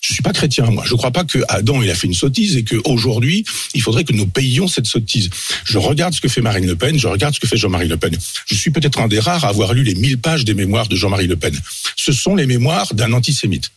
Je 0.08 0.12
suis 0.14 0.22
pas 0.22 0.32
chrétien, 0.32 0.66
moi. 0.66 0.84
Je 0.86 0.94
crois 0.94 1.10
pas 1.10 1.24
que 1.24 1.40
Adam 1.48 1.82
il 1.82 1.90
a 1.90 1.94
fait 1.96 2.06
une 2.06 2.14
sottise 2.14 2.56
et 2.56 2.62
que 2.62 2.76
aujourd'hui 2.84 3.44
il 3.74 3.82
faudrait 3.82 4.04
que 4.04 4.12
nous 4.12 4.26
payions 4.26 4.68
cette 4.68 4.86
sottise. 4.86 5.30
Je 5.64 5.78
regarde 5.78 6.14
ce 6.14 6.20
que 6.20 6.28
fait 6.28 6.40
Marine 6.42 6.64
Le 6.66 6.76
Pen, 6.76 6.96
je 6.98 7.08
regarde 7.08 7.34
ce 7.34 7.40
que 7.40 7.48
fait 7.48 7.56
Jean-Marie 7.56 7.88
Le 7.88 7.96
Pen. 7.96 8.16
Je 8.46 8.54
suis 8.54 8.70
peut-être 8.70 9.00
un 9.00 9.08
des 9.08 9.18
rares 9.18 9.44
à 9.44 9.48
avoir 9.48 9.74
lu 9.74 9.82
les 9.82 9.96
1000 9.96 10.18
pages 10.18 10.44
des 10.44 10.54
mémoires 10.54 10.86
de 10.86 10.94
Jean-Marie 10.94 11.26
Le 11.26 11.34
Pen. 11.36 11.58
Ce 11.96 12.12
sont 12.12 12.36
les 12.36 12.46
mémoires 12.46 12.94
d'un 12.94 13.12
antisémite. 13.12 13.70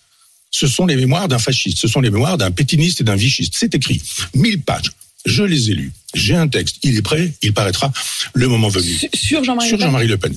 Ce 0.52 0.68
sont 0.68 0.86
les 0.86 0.96
mémoires 0.96 1.28
d'un 1.28 1.40
fasciste. 1.40 1.80
Ce 1.80 1.88
sont 1.88 2.02
les 2.02 2.12
mémoires 2.12 2.38
d'un 2.38 2.52
pétiniste 2.52 3.02
et 3.02 3.04
d'un 3.04 3.16
vichiste. 3.16 3.56
C'est 3.58 3.74
écrit. 3.74 4.00
1000 4.36 4.62
pages. 4.62 4.92
Je 5.26 5.44
les 5.44 5.72
ai 5.72 5.74
lus. 5.74 5.92
J'ai 6.14 6.36
un 6.36 6.48
texte. 6.48 6.78
Il 6.84 6.96
est 6.98 7.02
prêt. 7.02 7.34
Il 7.42 7.54
paraîtra 7.54 7.92
le 8.34 8.48
moment 8.48 8.70
venu 8.70 8.98
Sur- 9.16 9.44
Jean-Marie 9.44 9.70
Jean-Marie 9.80 10.08
Le 10.08 10.18
Pen. 10.18 10.36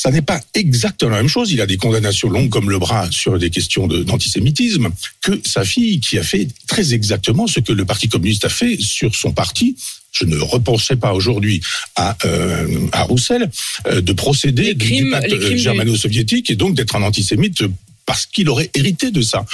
Ça 0.00 0.12
n'est 0.12 0.22
pas 0.22 0.40
exactement 0.54 1.10
la 1.10 1.16
même 1.16 1.28
chose. 1.28 1.50
Il 1.50 1.60
a 1.60 1.66
des 1.66 1.76
condamnations 1.76 2.30
longues 2.30 2.50
comme 2.50 2.70
le 2.70 2.78
bras 2.78 3.08
sur 3.10 3.36
des 3.36 3.50
questions 3.50 3.88
de- 3.88 4.04
d'antisémitisme 4.04 4.90
que 5.22 5.40
sa 5.44 5.64
fille 5.64 5.98
qui 5.98 6.18
a 6.18 6.22
fait 6.22 6.46
très 6.68 6.94
exactement 6.94 7.48
ce 7.48 7.58
que 7.58 7.72
le 7.72 7.84
Parti 7.84 8.08
communiste 8.08 8.44
a 8.44 8.48
fait 8.48 8.76
sur 8.80 9.12
son 9.16 9.32
parti. 9.32 9.74
Je 10.12 10.24
ne 10.24 10.38
repenserai 10.38 10.94
pas 10.96 11.12
aujourd'hui 11.14 11.60
à, 11.96 12.16
euh, 12.24 12.86
à 12.92 13.02
Roussel 13.02 13.50
euh, 13.88 14.00
de 14.00 14.12
procéder 14.12 14.76
crimes- 14.76 15.06
du 15.06 15.10
pacte 15.10 15.34
du- 15.34 15.58
germano-soviétique 15.58 16.48
et 16.50 16.54
donc 16.54 16.76
d'être 16.76 16.94
un 16.94 17.02
antisémite 17.02 17.64
parce 18.08 18.24
qu'il 18.24 18.48
aurait 18.48 18.70
hérité 18.74 19.10
de 19.10 19.20
ça. 19.20 19.44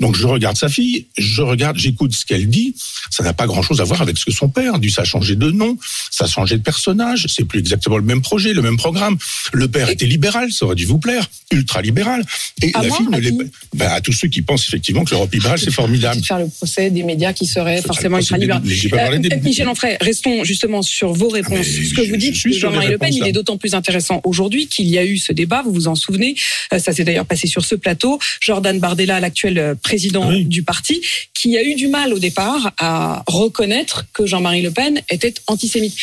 Donc 0.00 0.16
je 0.16 0.26
regarde 0.26 0.56
sa 0.56 0.68
fille, 0.68 1.06
je 1.16 1.42
regarde, 1.42 1.78
j'écoute 1.78 2.12
ce 2.12 2.26
qu'elle 2.26 2.48
dit. 2.48 2.74
Ça 3.08 3.22
n'a 3.22 3.32
pas 3.32 3.46
grand-chose 3.46 3.80
à 3.80 3.84
voir 3.84 4.02
avec 4.02 4.18
ce 4.18 4.24
que 4.24 4.32
son 4.32 4.48
père 4.48 4.74
a 4.74 4.78
dit. 4.80 4.90
Ça 4.90 5.02
a 5.02 5.04
changé 5.04 5.36
de 5.36 5.48
nom, 5.52 5.78
ça 6.10 6.24
a 6.24 6.28
changé 6.28 6.56
de 6.56 6.62
personnage. 6.62 7.26
C'est 7.28 7.44
plus 7.44 7.60
exactement 7.60 7.96
le 7.98 8.02
même 8.02 8.20
projet, 8.20 8.52
le 8.52 8.62
même 8.62 8.76
programme. 8.76 9.16
Le 9.52 9.68
père 9.68 9.88
était 9.90 10.06
libéral, 10.06 10.50
ça 10.52 10.64
aurait 10.66 10.74
dû 10.74 10.86
vous 10.86 10.98
plaire, 10.98 11.24
ultra 11.52 11.82
libéral. 11.82 12.24
Et 12.62 12.72
À 12.74 12.82
la 12.82 12.88
moi, 12.88 12.96
fille 12.98 13.06
ne 13.06 13.18
l'est 13.20 13.32
pas. 13.32 13.44
Ben, 13.74 13.88
à 13.92 14.00
tous 14.00 14.12
ceux 14.12 14.26
qui 14.28 14.42
pensent 14.42 14.66
effectivement 14.66 15.04
que 15.04 15.10
l'Europe 15.12 15.32
libérale 15.32 15.60
c'est 15.60 15.70
formidable. 15.70 16.20
faire 16.24 16.40
le 16.40 16.48
procès 16.48 16.90
des 16.90 17.04
médias 17.04 17.32
qui 17.32 17.46
seraient 17.46 17.80
forcément 17.80 18.18
ultra 18.18 18.38
des- 18.38 18.48
Euh, 18.50 19.40
Michel 19.44 19.68
Onfray, 19.68 19.96
restons 20.00 20.42
justement 20.42 20.82
sur 20.82 21.12
vos 21.12 21.28
réponses. 21.28 21.52
Ah, 21.52 21.78
mais 21.78 21.86
Ce 21.88 21.94
que 21.94 22.04
je- 22.04 22.10
vous 22.10 22.16
dites 22.16 22.34
je 22.34 22.48
Jean-Marie 22.50 22.88
Le 22.88 22.98
Pen, 22.98 23.06
réponses, 23.06 23.16
il 23.18 23.20
là. 23.22 23.28
est 23.28 23.32
d'autant 23.32 23.56
plus 23.56 23.74
intéressant 23.74 24.20
aujourd'hui 24.24 24.66
qu'il 24.66 24.88
y 24.88 24.98
a 24.98 25.04
eu 25.04 25.16
ce 25.18 25.32
débat, 25.32 25.62
vous 25.62 25.72
vous 25.72 25.86
en 25.88 25.94
souvenez, 25.94 26.34
euh, 26.72 26.78
ça 26.80 26.92
s'est 26.92 27.04
d'ailleurs 27.04 27.26
passé 27.26 27.46
sur 27.46 27.64
ce 27.64 27.76
plateau, 27.76 27.99
Jordan 28.40 28.78
Bardella, 28.78 29.20
l'actuel 29.20 29.58
euh, 29.58 29.74
président 29.74 30.28
Oui. 30.28 30.44
du 30.44 30.62
parti, 30.62 31.00
qui 31.34 31.56
a 31.56 31.62
eu 31.62 31.74
du 31.74 31.88
mal 31.88 32.12
au 32.12 32.18
départ 32.18 32.72
à 32.78 33.22
reconnaître 33.26 34.04
que 34.12 34.26
Jean-Marie 34.26 34.62
Le 34.62 34.70
Pen 34.70 35.00
était 35.10 35.34
antisémite. 35.46 35.94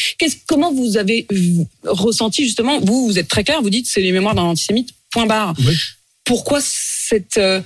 Comment 0.48 0.74
vous 0.74 0.98
avez 0.98 1.26
ressenti 1.84 2.44
justement, 2.44 2.80
vous, 2.80 3.08
vous 3.08 3.20
êtes 3.20 3.28
très 3.28 3.44
clair, 3.44 3.62
vous 3.62 3.70
dites 3.70 3.88
c'est 3.88 4.02
les 4.02 4.12
mémoires 4.12 4.36
d'un 4.36 4.44
antisémite, 4.44 4.90
point 5.12 5.26
barre. 5.26 5.54
Oui. 5.60 5.76
Pourquoi 6.24 6.60
cette... 6.62 7.38
euh, 7.38 7.62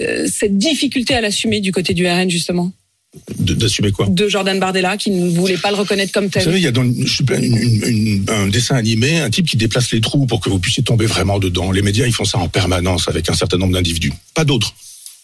euh, 0.00 0.28
cette 0.30 0.58
difficulté 0.58 1.14
à 1.14 1.22
l'assumer 1.22 1.60
du 1.60 1.72
côté 1.72 1.94
du 1.94 2.06
RN 2.06 2.28
justement? 2.30 2.70
D'assumer 3.38 3.92
quoi 3.92 4.06
de 4.08 4.28
Jordan 4.28 4.58
Bardella 4.58 4.96
qui 4.96 5.10
ne 5.10 5.30
voulait 5.30 5.56
pas 5.56 5.70
le 5.70 5.76
reconnaître 5.76 6.12
comme 6.12 6.24
Vous 6.24 6.30
tel. 6.30 6.42
savez, 6.44 6.58
il 6.58 6.62
y 6.62 6.66
a 6.66 6.70
dans 6.72 6.82
une- 6.84 7.06
je 7.06 7.16
sais 7.16 7.24
pas, 7.24 7.36
une- 7.36 7.56
une- 7.56 7.84
une- 7.86 8.24
un 8.30 8.48
dessin 8.48 8.76
animé 8.76 9.18
un 9.18 9.30
type 9.30 9.46
qui 9.46 9.56
déplace 9.56 9.90
les 9.92 10.00
trous 10.00 10.26
pour 10.26 10.40
que 10.40 10.48
vous 10.50 10.58
puissiez 10.58 10.82
tomber 10.82 11.06
vraiment 11.06 11.38
dedans. 11.38 11.70
Les 11.72 11.82
médias, 11.82 12.06
ils 12.06 12.12
font 12.12 12.24
ça 12.24 12.38
en 12.38 12.48
permanence 12.48 13.08
avec 13.08 13.28
un 13.30 13.34
certain 13.34 13.56
nombre 13.58 13.72
d'individus. 13.74 14.12
Pas 14.34 14.44
d'autres. 14.44 14.74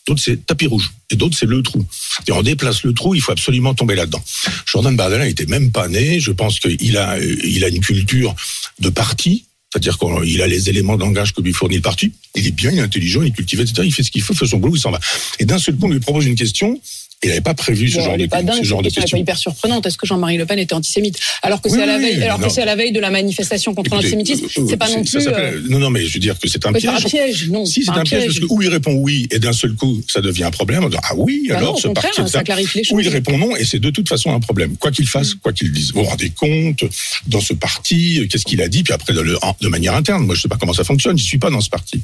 D'autres, 0.06 0.20
c'est 0.22 0.44
tapis 0.46 0.66
rouge. 0.66 0.90
Et 1.10 1.16
d'autres, 1.16 1.36
c'est 1.38 1.46
le 1.46 1.62
trou. 1.62 1.84
Et 2.26 2.32
on 2.32 2.42
déplace 2.42 2.82
le 2.82 2.92
trou, 2.92 3.14
il 3.14 3.20
faut 3.20 3.30
absolument 3.32 3.72
tomber 3.74 3.94
là-dedans. 3.94 4.22
Jordan 4.66 4.96
Bardella 4.96 5.26
n'était 5.26 5.46
même 5.46 5.70
pas 5.70 5.86
né. 5.88 6.18
Je 6.18 6.32
pense 6.32 6.58
qu'il 6.58 6.96
a, 6.96 7.12
euh, 7.18 7.36
il 7.44 7.62
a 7.64 7.68
une 7.68 7.80
culture 7.80 8.34
de 8.80 8.88
parti. 8.88 9.44
C'est-à-dire 9.72 9.98
qu'il 9.98 10.42
a 10.42 10.46
les 10.48 10.68
éléments 10.68 10.96
de 10.96 11.00
langage 11.00 11.32
que 11.32 11.40
lui 11.40 11.52
fournit 11.52 11.76
le 11.76 11.82
parti. 11.82 12.12
Il 12.34 12.46
est 12.46 12.50
bien, 12.50 12.70
il 12.72 12.78
est 12.78 12.82
intelligent, 12.82 13.22
il 13.22 13.28
est 13.28 13.30
cultivé, 13.30 13.62
etc. 13.62 13.82
Il 13.86 13.92
fait 13.94 14.02
ce 14.02 14.10
qu'il 14.10 14.20
faut, 14.22 14.34
il 14.34 14.36
fait 14.36 14.46
son 14.46 14.58
boulot, 14.58 14.76
il 14.76 14.80
s'en 14.80 14.90
va. 14.90 15.00
Et 15.38 15.44
d'un 15.46 15.58
seul 15.58 15.76
coup, 15.76 15.86
on 15.86 15.90
lui 15.90 16.00
propose 16.00 16.26
une 16.26 16.34
question. 16.34 16.78
Il 17.24 17.28
n'avait 17.28 17.40
pas 17.40 17.54
prévu 17.54 17.88
ce 17.88 17.98
Bon, 17.98 18.04
genre 18.04 18.16
de, 18.16 18.26
pas 18.26 18.42
dingue, 18.42 18.58
ce 18.58 18.64
genre 18.64 18.82
de 18.82 18.90
question 18.90 19.16
hyper 19.16 19.36
surprenante. 19.38 19.86
Est-ce 19.86 19.96
que 19.96 20.06
Jean-Marie 20.06 20.38
Le 20.38 20.46
Pen 20.46 20.58
était 20.58 20.74
antisémite? 20.74 21.18
Alors 21.42 21.60
que 21.60 21.68
Oui, 21.68 21.76
c'est 21.76 21.82
à 21.82 21.86
la 21.86 21.98
veille, 21.98 22.16
oui, 22.16 22.22
alors 22.24 22.38
que 22.38 22.44
non. 22.44 22.48
c'est 22.50 22.62
à 22.62 22.64
la 22.64 22.74
veille 22.74 22.90
de 22.92 22.98
la 23.00 23.10
manifestation 23.10 23.74
contre 23.74 23.94
l'antisémitisme, 23.94 24.46
euh, 24.58 24.66
c'est 24.68 24.76
pas 24.76 24.88
non 24.88 25.04
ça 25.04 25.18
plus. 25.18 25.28
euh, 25.28 25.60
Non, 25.68 25.78
non, 25.78 25.90
mais 25.90 26.04
je 26.04 26.14
veux 26.14 26.20
dire 26.20 26.36
que 26.38 26.48
c'est 26.48 26.66
un 26.66 26.72
piège. 26.72 26.86
un 26.86 27.00
piège, 27.00 27.48
non. 27.50 27.64
Si, 27.64 27.84
c'est 27.84 27.90
un 27.92 28.02
piège, 28.02 28.26
parce 28.26 28.38
que 28.40 28.46
où 28.48 28.60
il 28.60 28.68
répond 28.68 28.94
oui, 28.94 29.28
et 29.30 29.38
d'un 29.38 29.52
seul 29.52 29.74
coup, 29.74 30.02
ça 30.08 30.20
devient 30.20 30.44
un 30.44 30.50
problème. 30.50 30.82
On 30.84 30.88
dit, 30.88 30.96
ah 31.02 31.12
oui, 31.16 31.46
Bah 31.48 31.54
non, 31.54 31.58
alors 31.60 31.74
au 31.76 31.80
ce 31.80 31.88
parti, 31.88 32.22
ça 32.28 32.42
clarifie 32.42 32.78
les 32.78 32.84
choses. 32.84 32.98
il 33.00 33.08
répond 33.08 33.38
non, 33.38 33.54
et 33.56 33.64
c'est 33.64 33.78
de 33.78 33.90
toute 33.90 34.08
façon 34.08 34.32
un 34.34 34.40
problème. 34.40 34.76
Quoi 34.76 34.90
qu'il 34.90 35.06
fasse, 35.06 35.34
quoi 35.34 35.52
qu'il 35.52 35.70
dise. 35.70 35.92
Vous 35.92 36.02
vous 36.02 36.08
rendez 36.08 36.30
compte, 36.30 36.84
dans 37.28 37.40
ce 37.40 37.52
parti, 37.52 38.26
qu'est-ce 38.30 38.44
qu'il 38.44 38.60
a 38.62 38.68
dit, 38.68 38.82
puis 38.82 38.92
après, 38.92 39.12
de, 39.12 39.68
manière 39.68 39.94
interne, 39.94 40.26
moi 40.26 40.34
je 40.34 40.40
sais 40.42 40.48
pas 40.48 40.56
comment 40.58 40.72
ça 40.72 40.84
fonctionne, 40.84 41.16
je 41.16 41.24
suis 41.24 41.38
pas 41.38 41.50
dans 41.50 41.60
ce 41.60 41.70
parti. 41.70 42.00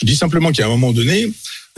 Je 0.00 0.04
dis 0.06 0.14
simplement 0.14 0.52
qu'à 0.52 0.66
un 0.66 0.68
moment 0.68 0.92
donné, 0.92 1.26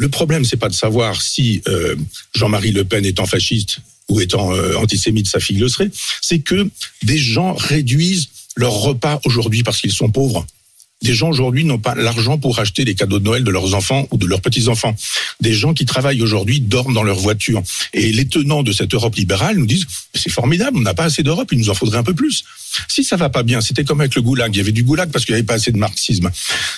le 0.01 0.09
problème, 0.09 0.47
c'est 0.47 0.57
pas 0.57 0.71
de 0.71 0.75
savoir 0.75 1.21
si 1.21 1.61
euh, 1.69 1.95
Jean-Marie 2.35 2.73
Le 2.73 2.85
Pen 2.85 3.05
étant 3.05 3.27
fasciste 3.27 3.81
ou 4.09 4.19
étant 4.19 4.51
euh, 4.55 4.75
antisémite, 4.77 5.29
sa 5.29 5.41
fille 5.41 5.59
le 5.59 5.69
serait, 5.69 5.91
c'est 6.23 6.39
que 6.39 6.71
des 7.03 7.19
gens 7.19 7.53
réduisent 7.53 8.31
leur 8.57 8.73
repas 8.73 9.21
aujourd'hui 9.27 9.63
parce 9.63 9.79
qu'ils 9.79 9.93
sont 9.93 10.09
pauvres. 10.09 10.47
Des 11.03 11.15
gens 11.15 11.31
aujourd'hui 11.31 11.65
n'ont 11.65 11.79
pas 11.79 11.95
l'argent 11.95 12.37
pour 12.37 12.59
acheter 12.59 12.85
les 12.85 12.95
cadeaux 12.95 13.19
de 13.19 13.25
Noël 13.25 13.43
de 13.43 13.51
leurs 13.51 13.75
enfants 13.75 14.07
ou 14.11 14.19
de 14.19 14.27
leurs 14.27 14.43
petits-enfants. 14.43 14.95
Des 15.41 15.55
gens 15.55 15.73
qui 15.73 15.87
travaillent 15.87 16.21
aujourd'hui 16.21 16.61
dorment 16.61 16.93
dans 16.93 17.03
leur 17.03 17.19
voiture. 17.19 17.63
Et 17.95 18.13
les 18.13 18.27
tenants 18.27 18.63
de 18.63 18.71
cette 18.71 18.93
Europe 18.93 19.17
libérale 19.17 19.57
nous 19.57 19.65
disent 19.65 19.87
c'est 20.15 20.31
formidable, 20.31 20.77
on 20.77 20.83
n'a 20.83 20.93
pas 20.93 21.05
assez 21.05 21.23
d'Europe, 21.23 21.49
il 21.53 21.59
nous 21.59 21.71
en 21.71 21.75
faudrait 21.75 21.97
un 21.97 22.03
peu 22.03 22.13
plus. 22.13 22.45
Si 22.87 23.03
ça 23.03 23.17
va 23.17 23.31
pas 23.31 23.43
bien, 23.43 23.63
c'était 23.63 23.83
comme 23.83 24.01
avec 24.01 24.15
le 24.15 24.21
goulag, 24.21 24.55
il 24.55 24.59
y 24.59 24.61
avait 24.61 24.73
du 24.73 24.83
goulag 24.83 25.11
parce 25.11 25.25
qu'il 25.25 25.35
n'y 25.35 25.39
avait 25.39 25.47
pas 25.47 25.55
assez 25.55 25.73
de 25.73 25.79
marxisme. 25.79 26.31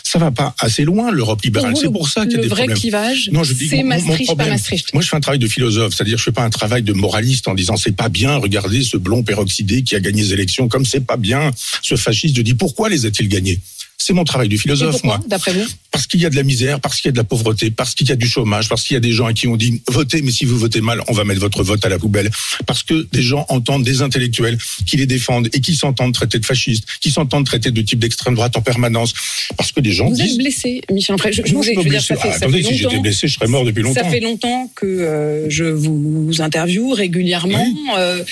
Ça 0.05 0.21
va 0.21 0.31
pas 0.31 0.55
assez 0.61 0.85
loin 0.85 1.11
l'Europe 1.11 1.43
libérale, 1.43 1.77
c'est 1.77 1.91
pour 1.91 2.09
ça 2.09 2.25
qu'il 2.25 2.33
y 2.33 2.35
a 2.35 2.39
le 2.39 2.43
des 2.45 2.49
vrai 2.49 2.59
problèmes. 2.61 2.79
clivage, 2.79 3.29
Non, 3.33 3.43
je 3.43 3.55
dis 3.55 3.69
c'est 3.69 3.83
Maastricht, 3.83 4.37
pas 4.37 4.47
Maastricht. 4.47 4.95
Moi, 4.95 5.03
je 5.03 5.09
fais 5.09 5.17
un 5.17 5.21
travail 5.21 5.41
de 5.41 5.49
philosophe, 5.49 5.95
c'est-à-dire 5.95 6.19
je 6.19 6.23
fais 6.23 6.33
pas 6.33 6.45
un 6.45 6.51
travail 6.51 6.83
de 6.83 6.93
moraliste 6.93 7.49
en 7.49 7.55
disant 7.55 7.77
c'est 7.77 7.97
pas 7.97 8.09
bien, 8.09 8.37
regardez 8.37 8.83
ce 8.83 8.97
blond 8.97 9.25
peroxydé 9.25 9.83
qui 9.83 9.97
a 9.97 10.01
gagné 10.01 10.23
les 10.23 10.33
élections, 10.33 10.69
comme 10.69 10.87
c'est 10.87 11.05
pas 11.05 11.17
bien, 11.17 11.51
ce 11.83 11.97
fasciste, 11.97 12.37
je 12.37 12.43
dis 12.43 12.55
pourquoi 12.55 12.89
les 12.89 13.05
a-t-il 13.05 13.29
gagnés? 13.29 13.59
C'est 14.05 14.13
mon 14.15 14.25
travail 14.25 14.49
de 14.49 14.57
philosophe, 14.57 14.93
pourquoi, 14.93 15.19
moi. 15.19 15.27
d'après 15.29 15.53
vous? 15.53 15.65
Parce 15.93 16.09
qu'il 16.09 16.21
y 16.21 16.27
a 16.27 16.31
de 16.31 16.35
la 16.35 16.43
misère, 16.43 16.81
parce 16.81 16.97
qu'il 17.01 17.09
y 17.09 17.11
a 17.11 17.13
de 17.13 17.17
la 17.19 17.23
pauvreté, 17.25 17.71
parce 17.71 17.95
qu'il 17.95 18.09
y 18.09 18.13
a 18.13 18.17
du 18.17 18.27
chômage, 18.27 18.69
parce 18.69 18.83
qu'il 18.83 18.95
y 18.95 18.97
a 18.97 19.01
des 19.01 19.13
gens 19.13 19.27
à 19.27 19.33
qui 19.33 19.47
on 19.47 19.57
dit 19.57 19.81
votez, 19.89 20.23
mais 20.23 20.33
si 20.33 20.45
vous 20.45 20.59
votez 20.59 20.81
mal, 20.81 21.01
on 21.07 21.13
va 21.13 21.23
mettre 21.25 21.41
votre 21.41 21.63
vote 21.63 21.85
à 21.87 21.89
la 21.89 21.99
poubelle. 22.01 22.29
Parce 22.67 22.83
que 22.83 23.07
des 23.13 23.23
gens 23.23 23.47
entendent 23.49 23.85
des 23.85 24.03
intellectuels 24.03 24.59
qui 24.87 24.97
les 24.97 25.07
défendent 25.07 25.49
et 25.53 25.61
qui 25.61 25.77
s'entendent 25.77 26.15
traiter 26.15 26.39
de 26.41 26.45
fascistes, 26.47 26.85
qui 27.01 27.11
s'entendent 27.13 27.47
traiter 27.47 27.71
de 27.71 27.81
type 27.83 28.01
d'extrême 28.01 28.35
droite 28.35 28.57
en 28.57 28.61
permanence. 28.63 29.13
Parce 29.57 29.71
que 29.71 29.81
des 29.81 29.93
gens 29.93 30.09
Vous 30.09 30.21
êtes 30.21 30.27
disent 30.27 30.39
blessé, 30.39 30.83
Michel. 30.91 31.17
Je, 31.31 31.55
vous 31.55 31.63
ai- 31.69 31.75
je 31.75 31.81
veux 31.81 31.89
dire, 31.91 32.03
ça 32.03 32.17
fait, 32.17 32.29
Ah, 32.29 32.31
ça 32.33 32.37
attendez, 32.39 32.63
fait 32.63 32.69
si 32.73 32.79
j'étais 32.79 32.99
blessé, 32.99 33.29
je 33.29 33.35
serais 33.35 33.47
mort 33.47 33.65
depuis 33.65 33.83
longtemps. 33.85 34.03
Ça 34.03 34.11
fait 34.11 34.21
longtemps 34.21 34.71
que 34.75 34.87
euh, 34.87 35.49
je 35.49 35.65
vous 35.65 36.33
interviewe 36.41 36.93
régulièrement 36.95 37.67
euh, 37.99 38.25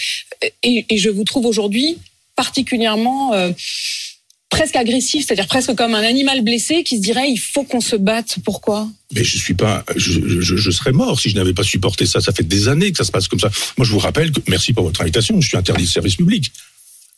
et, 0.64 0.84
et 0.90 0.98
je 0.98 1.10
vous 1.10 1.24
trouve 1.24 1.46
aujourd'hui 1.46 1.98
particulièrement 2.36 3.34
euh, 3.34 3.50
presque 4.50 4.76
agressif, 4.76 5.24
c'est-à-dire 5.26 5.46
presque 5.46 5.74
comme 5.74 5.94
un 5.94 6.02
animal 6.02 6.42
blessé 6.42 6.82
qui 6.82 6.96
se 6.96 7.02
dirait 7.02 7.30
il 7.30 7.38
faut 7.38 7.62
qu'on 7.62 7.80
se 7.80 7.96
batte. 7.96 8.36
Pourquoi? 8.44 8.88
Mais 9.14 9.24
je 9.24 9.38
suis 9.38 9.54
pas, 9.54 9.84
je, 9.96 10.70
serais 10.70 10.92
mort 10.92 11.18
si 11.18 11.30
je 11.30 11.36
n'avais 11.36 11.54
pas 11.54 11.62
supporté 11.62 12.04
ça. 12.04 12.20
Ça 12.20 12.32
fait 12.32 12.46
des 12.46 12.68
années 12.68 12.90
que 12.90 12.98
ça 12.98 13.04
se 13.04 13.10
passe 13.10 13.28
comme 13.28 13.40
ça. 13.40 13.50
Moi, 13.78 13.86
je 13.86 13.92
vous 13.92 13.98
rappelle 13.98 14.30
que, 14.32 14.40
merci 14.48 14.72
pour 14.72 14.84
votre 14.84 15.00
invitation, 15.00 15.40
je 15.40 15.48
suis 15.48 15.56
interdit 15.56 15.84
de 15.84 15.88
service 15.88 16.16
public. 16.16 16.52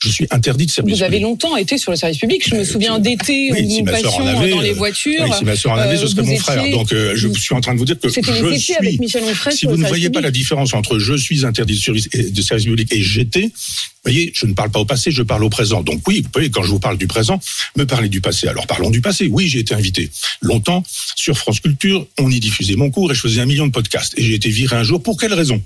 Je 0.05 0.09
suis 0.11 0.27
interdit 0.31 0.67
de 0.67 0.71
service 0.71 0.97
Vous 0.97 1.03
avez 1.03 1.19
public. 1.19 1.23
longtemps 1.23 1.57
été 1.57 1.79
sur 1.79 1.93
le 1.93 1.97
service 1.97 2.19
public. 2.19 2.43
Je 2.49 2.55
me 2.57 2.61
Euh, 2.61 2.65
souviens 2.65 2.99
d'été 2.99 3.51
oui, 3.53 3.63
où 3.65 3.71
si 3.71 3.83
nous 3.83 3.87
sœur 3.89 4.03
passions 4.03 4.27
avait, 4.27 4.51
dans 4.51 4.61
les 4.61 4.71
euh, 4.71 4.75
voitures. 4.75 5.23
Oui, 5.23 5.31
si 5.39 5.45
ma 5.45 5.55
soeur 5.57 5.73
en 5.73 5.77
avait, 5.77 5.97
euh, 5.97 6.01
ce 6.01 6.07
serait 6.09 6.23
vous 6.23 6.31
mon 6.33 6.37
frère. 6.39 6.71
Donc, 6.73 6.93
euh, 6.93 7.13
je 7.15 7.29
suis 7.29 7.55
en 7.55 7.61
train 7.61 7.75
de 7.75 7.79
vous 7.79 7.85
dire 7.85 7.99
que 8.01 8.09
je 8.09 8.21
suis. 8.59 8.75
avec 8.75 8.99
Michel 8.99 9.23
Onfray 9.25 9.55
Si 9.57 9.67
vous 9.67 9.77
ne 9.77 9.87
voyez 9.87 10.11
pas 10.11 10.21
la 10.21 10.31
différence 10.33 10.75
entre 10.75 10.99
je 10.99 11.15
suis 11.15 11.45
interdit 11.47 11.75
de 11.75 11.79
service, 11.81 12.09
de 12.11 12.43
service 12.43 12.67
public 12.67 12.89
et 12.93 13.01
j'étais, 13.01 13.43
vous 13.43 14.11
voyez, 14.11 14.33
je 14.35 14.47
ne 14.47 14.55
parle 14.55 14.71
pas 14.71 14.81
au 14.81 14.85
passé, 14.85 15.13
je 15.13 15.23
parle 15.23 15.45
au 15.45 15.51
présent. 15.51 15.83
Donc 15.83 16.01
oui, 16.09 16.23
vous 16.23 16.31
voyez, 16.33 16.51
quand 16.51 16.63
je 16.65 16.71
vous 16.71 16.81
parle 16.81 16.99
du 16.99 17.07
présent, 17.07 17.39
me 17.77 17.85
parlez 17.85 18.09
du 18.09 18.21
passé. 18.21 18.49
Alors 18.49 18.67
parlons 18.67 18.91
du 18.91 19.01
passé. 19.01 19.29
Oui, 19.31 19.47
j'ai 19.47 19.61
été 19.61 19.75
invité 19.75 20.11
longtemps 20.41 20.83
sur 21.15 21.39
France 21.39 21.61
Culture, 21.61 22.07
on 22.19 22.29
y 22.31 22.41
diffusait 22.41 22.75
mon 22.75 22.91
cours 22.91 23.13
et 23.13 23.15
je 23.15 23.21
faisais 23.21 23.41
un 23.41 23.47
million 23.47 23.67
de 23.69 23.73
podcasts. 23.73 24.15
Et 24.19 24.23
j'ai 24.25 24.35
été 24.35 24.49
viré 24.49 24.75
un 24.77 24.83
jour. 24.83 25.01
Pour 25.03 25.17
quelle 25.17 25.35
raison? 25.35 25.63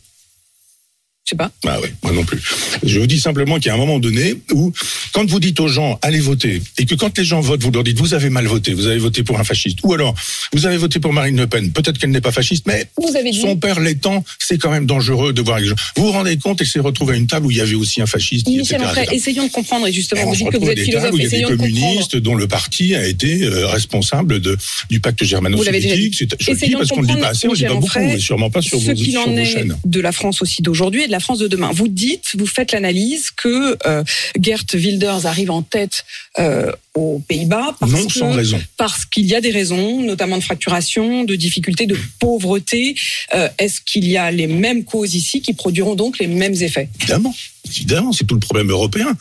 Je 1.27 1.31
sais 1.31 1.37
pas. 1.37 1.51
ah 1.67 1.81
ouais, 1.81 1.93
moi 2.05 2.13
non 2.13 2.23
plus. 2.25 2.41
Je 2.85 3.01
vous 3.01 3.09
dis 3.09 3.19
simplement 3.19 3.57
qu'il 3.57 3.67
y 3.67 3.71
a 3.71 3.75
un 3.75 3.79
moment 3.79 3.99
donné 3.99 4.37
où, 4.53 4.73
quand 5.13 5.29
vous 5.29 5.41
dites 5.41 5.59
aux 5.59 5.67
gens 5.67 5.99
allez 6.01 6.21
voter, 6.21 6.63
et 6.79 6.87
que 6.87 6.95
quand 6.95 7.19
les 7.19 7.25
gens 7.25 7.41
votent, 7.41 7.65
vous 7.65 7.73
leur 7.73 7.83
dites 7.83 7.99
vous 7.99 8.15
avez 8.15 8.31
mal 8.31 8.47
voté, 8.47 8.73
vous 8.75 8.87
avez 8.87 8.99
voté 9.01 9.25
pour 9.25 9.41
un 9.41 9.43
fasciste, 9.43 9.81
ou 9.83 9.93
alors 9.93 10.15
vous 10.53 10.67
avez 10.67 10.77
voté 10.77 11.01
pour 11.01 11.13
Marine 11.13 11.37
Le 11.37 11.49
Pen, 11.49 11.73
peut-être 11.73 11.99
qu'elle 11.99 12.13
n'est 12.13 12.21
pas 12.21 12.31
fasciste, 12.31 12.65
mais 12.69 12.87
Vous 12.97 13.17
avez 13.17 13.33
dit. 13.33 13.41
son 13.41 13.57
père 13.57 13.81
l'étant, 13.81 14.23
c'est 14.39 14.57
quand 14.57 14.71
même 14.71 14.87
dangereux 14.87 15.33
de 15.33 15.43
voir 15.43 15.59
les 15.59 15.67
gens. 15.67 15.75
Vous 15.97 16.05
vous 16.05 16.13
rendez 16.13 16.37
compte 16.37 16.63
et 16.63 16.65
s'est 16.65 16.79
retrouvé 16.79 17.15
à 17.15 17.17
une 17.17 17.27
table 17.27 17.47
où 17.47 17.51
il 17.51 17.57
y 17.57 17.61
avait 17.61 17.75
aussi 17.75 18.01
un 18.01 18.07
fasciste, 18.07 18.47
Michel 18.47 18.81
etc. 18.81 19.09
essayons 19.11 19.47
de 19.49 19.51
comprendre. 19.51 19.89
Et 19.89 19.93
justement, 19.93 20.27
vous 20.27 20.37
dites 20.37 20.51
que 20.51 20.59
vous 20.59 20.69
êtes 20.71 20.79
philosophe. 20.79 21.11
où 21.13 21.17
il 21.17 21.25
y 21.25 21.27
a 21.27 21.29
des 21.29 21.35
Essayons 21.35 21.51
de 21.51 21.57
communistes 21.57 22.17
dont 22.19 22.37
le 22.37 22.47
parti 22.47 22.95
a 22.95 23.05
été 23.05 23.43
euh, 23.43 23.67
responsable 23.67 24.39
de, 24.39 24.57
du 24.91 25.01
pacte 25.01 25.25
germano-soviétique. 25.25 26.23
Je 26.39 26.51
le 26.53 26.57
dis 26.57 26.71
parce 26.77 26.89
qu'on 26.91 27.03
ne 27.03 27.09
le 27.09 27.15
dit 27.15 27.21
pas 27.21 27.29
assez, 27.31 27.49
on 27.49 27.51
ne 27.51 27.57
le 27.57 27.59
dit 27.59 27.67
pas 27.67 27.75
beaucoup, 27.75 27.99
et 27.99 28.21
sûrement 28.21 28.49
pas 28.51 28.63
sur 28.63 28.79
vos, 28.79 28.95
sur 28.95 29.27
vos 29.29 29.45
chaînes. 29.45 29.77
de 29.85 30.01
la 30.01 30.13
France 30.13 30.41
aussi 30.41 30.63
d'aujourd'hui 30.63 31.03
et 31.03 31.07
de 31.09 31.13
la 31.13 31.16
France 31.21 31.39
de 31.39 31.49
demain. 31.49 31.71
Vous 31.73 31.89
dites, 31.89 32.33
vous 32.39 32.47
faites 32.47 32.73
l'analyse 32.73 33.31
que 33.31 33.77
euh, 33.87 34.03
Gert 34.41 34.65
Wilders 34.75 35.27
arrive 35.27 35.51
en 35.51 35.63
tête 35.63 36.05
euh, 36.39 36.71
aux 36.95 37.21
Pays-Bas 37.29 37.77
parce 37.79 37.93
Non, 37.93 38.07
que- 38.07 38.13
sans 38.13 38.33
raison. 38.33 38.61
parce 38.77 39.05
qu'il 39.05 39.27
y 39.27 39.35
a 39.35 39.41
des 39.41 39.51
raisons, 39.51 40.03
notamment 40.03 40.39
de 40.39 40.43
fracturation, 40.43 41.25
de 41.25 41.35
difficultés, 41.37 41.87
de 41.87 41.97
pauvreté. 42.19 42.95
Euh, 43.35 43.49
Est-ce 43.59 43.81
qu'il 43.81 44.09
y 44.09 44.17
a 44.17 44.31
les 44.31 44.47
mêmes 44.47 44.85
causes 44.85 45.15
ici 45.15 45.41
qui 45.41 45.53
produiront 45.55 45.95
donc 45.95 46.19
les 46.19 46.27
mêmes 46.27 46.55
effets? 46.55 46.89
Évidemment, 47.01 47.35
évidemment, 47.67 48.13
c'est 48.13 48.25
tout 48.25 48.35
le 48.35 48.41
problème 48.41 48.71
européen. 48.71 49.17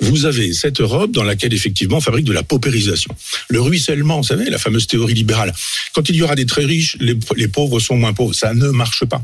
Vous 0.00 0.24
avez 0.26 0.52
cette 0.52 0.80
Europe 0.80 1.10
dans 1.12 1.24
laquelle 1.24 1.54
effectivement 1.54 1.96
on 1.98 2.00
fabrique 2.00 2.24
de 2.26 2.32
la 2.32 2.42
paupérisation. 2.42 3.10
Le 3.48 3.60
ruissellement, 3.60 4.18
vous 4.18 4.24
savez, 4.26 4.50
la 4.50 4.58
fameuse 4.58 4.86
théorie 4.86 5.14
libérale. 5.14 5.52
Quand 5.94 6.08
il 6.08 6.16
y 6.16 6.22
aura 6.22 6.34
des 6.34 6.46
très 6.46 6.64
riches, 6.64 6.96
les, 7.00 7.14
les 7.36 7.48
pauvres 7.48 7.80
sont 7.80 7.96
moins 7.96 8.12
pauvres. 8.12 8.34
Ça 8.34 8.52
ne 8.54 8.68
marche 8.70 9.04
pas. 9.04 9.22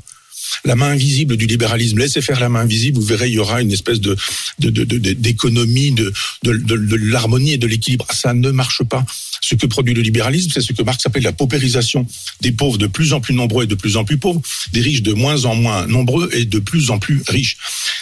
La 0.65 0.77
main 0.77 0.91
invisible 0.91 1.37
du 1.37 1.47
libéralisme, 1.47 1.99
laissez 1.99 2.23
faire 2.23 2.41
la 2.41 2.49
main 2.49 2.61
invisible, 2.61 2.99
vous 2.99 3.07
verrez, 3.07 3.29
il 3.29 3.35
y 3.35 3.39
aura 3.39 3.63
une 3.63 3.73
espèce 3.73 4.01
de 4.01 4.17
d'économie, 4.59 5.93
de, 5.93 6.13
de, 6.45 6.53
de, 6.53 6.77
de 6.77 6.97
l'harmonie 6.97 7.53
et 7.53 7.59
de 7.59 7.67
l'équilibre. 7.67 8.07
Ça 8.13 8.35
ne 8.35 8.51
marche 8.51 8.83
pas. 8.85 9.05
Ce 9.41 9.55
que 9.55 9.67
produit 9.67 9.93
le 9.93 10.03
libéralisme, 10.03 10.51
c'est 10.53 10.61
ce 10.61 10.73
que 10.73 10.83
Marx 10.83 11.05
appelle 11.05 11.25
la 11.25 11.33
paupérisation 11.33 12.07
des 12.41 12.53
pauvres 12.53 12.79
de 12.79 12.87
plus 12.87 13.13
en 13.13 13.21
plus 13.21 13.35
nombreux 13.35 13.65
et 13.65 13.67
de 13.67 13.75
plus 13.75 13.97
en 13.97 14.05
plus 14.05 14.19
pauvres, 14.19 14.41
des 14.73 14.81
riches 14.81 15.03
de 15.03 15.13
moins 15.13 15.45
en 15.45 15.55
moins 15.55 15.87
nombreux 15.87 16.31
et 16.33 16.45
de 16.45 16.59
plus 16.59 16.91
en 16.91 16.99
plus 16.99 17.23
riches. 17.27 17.57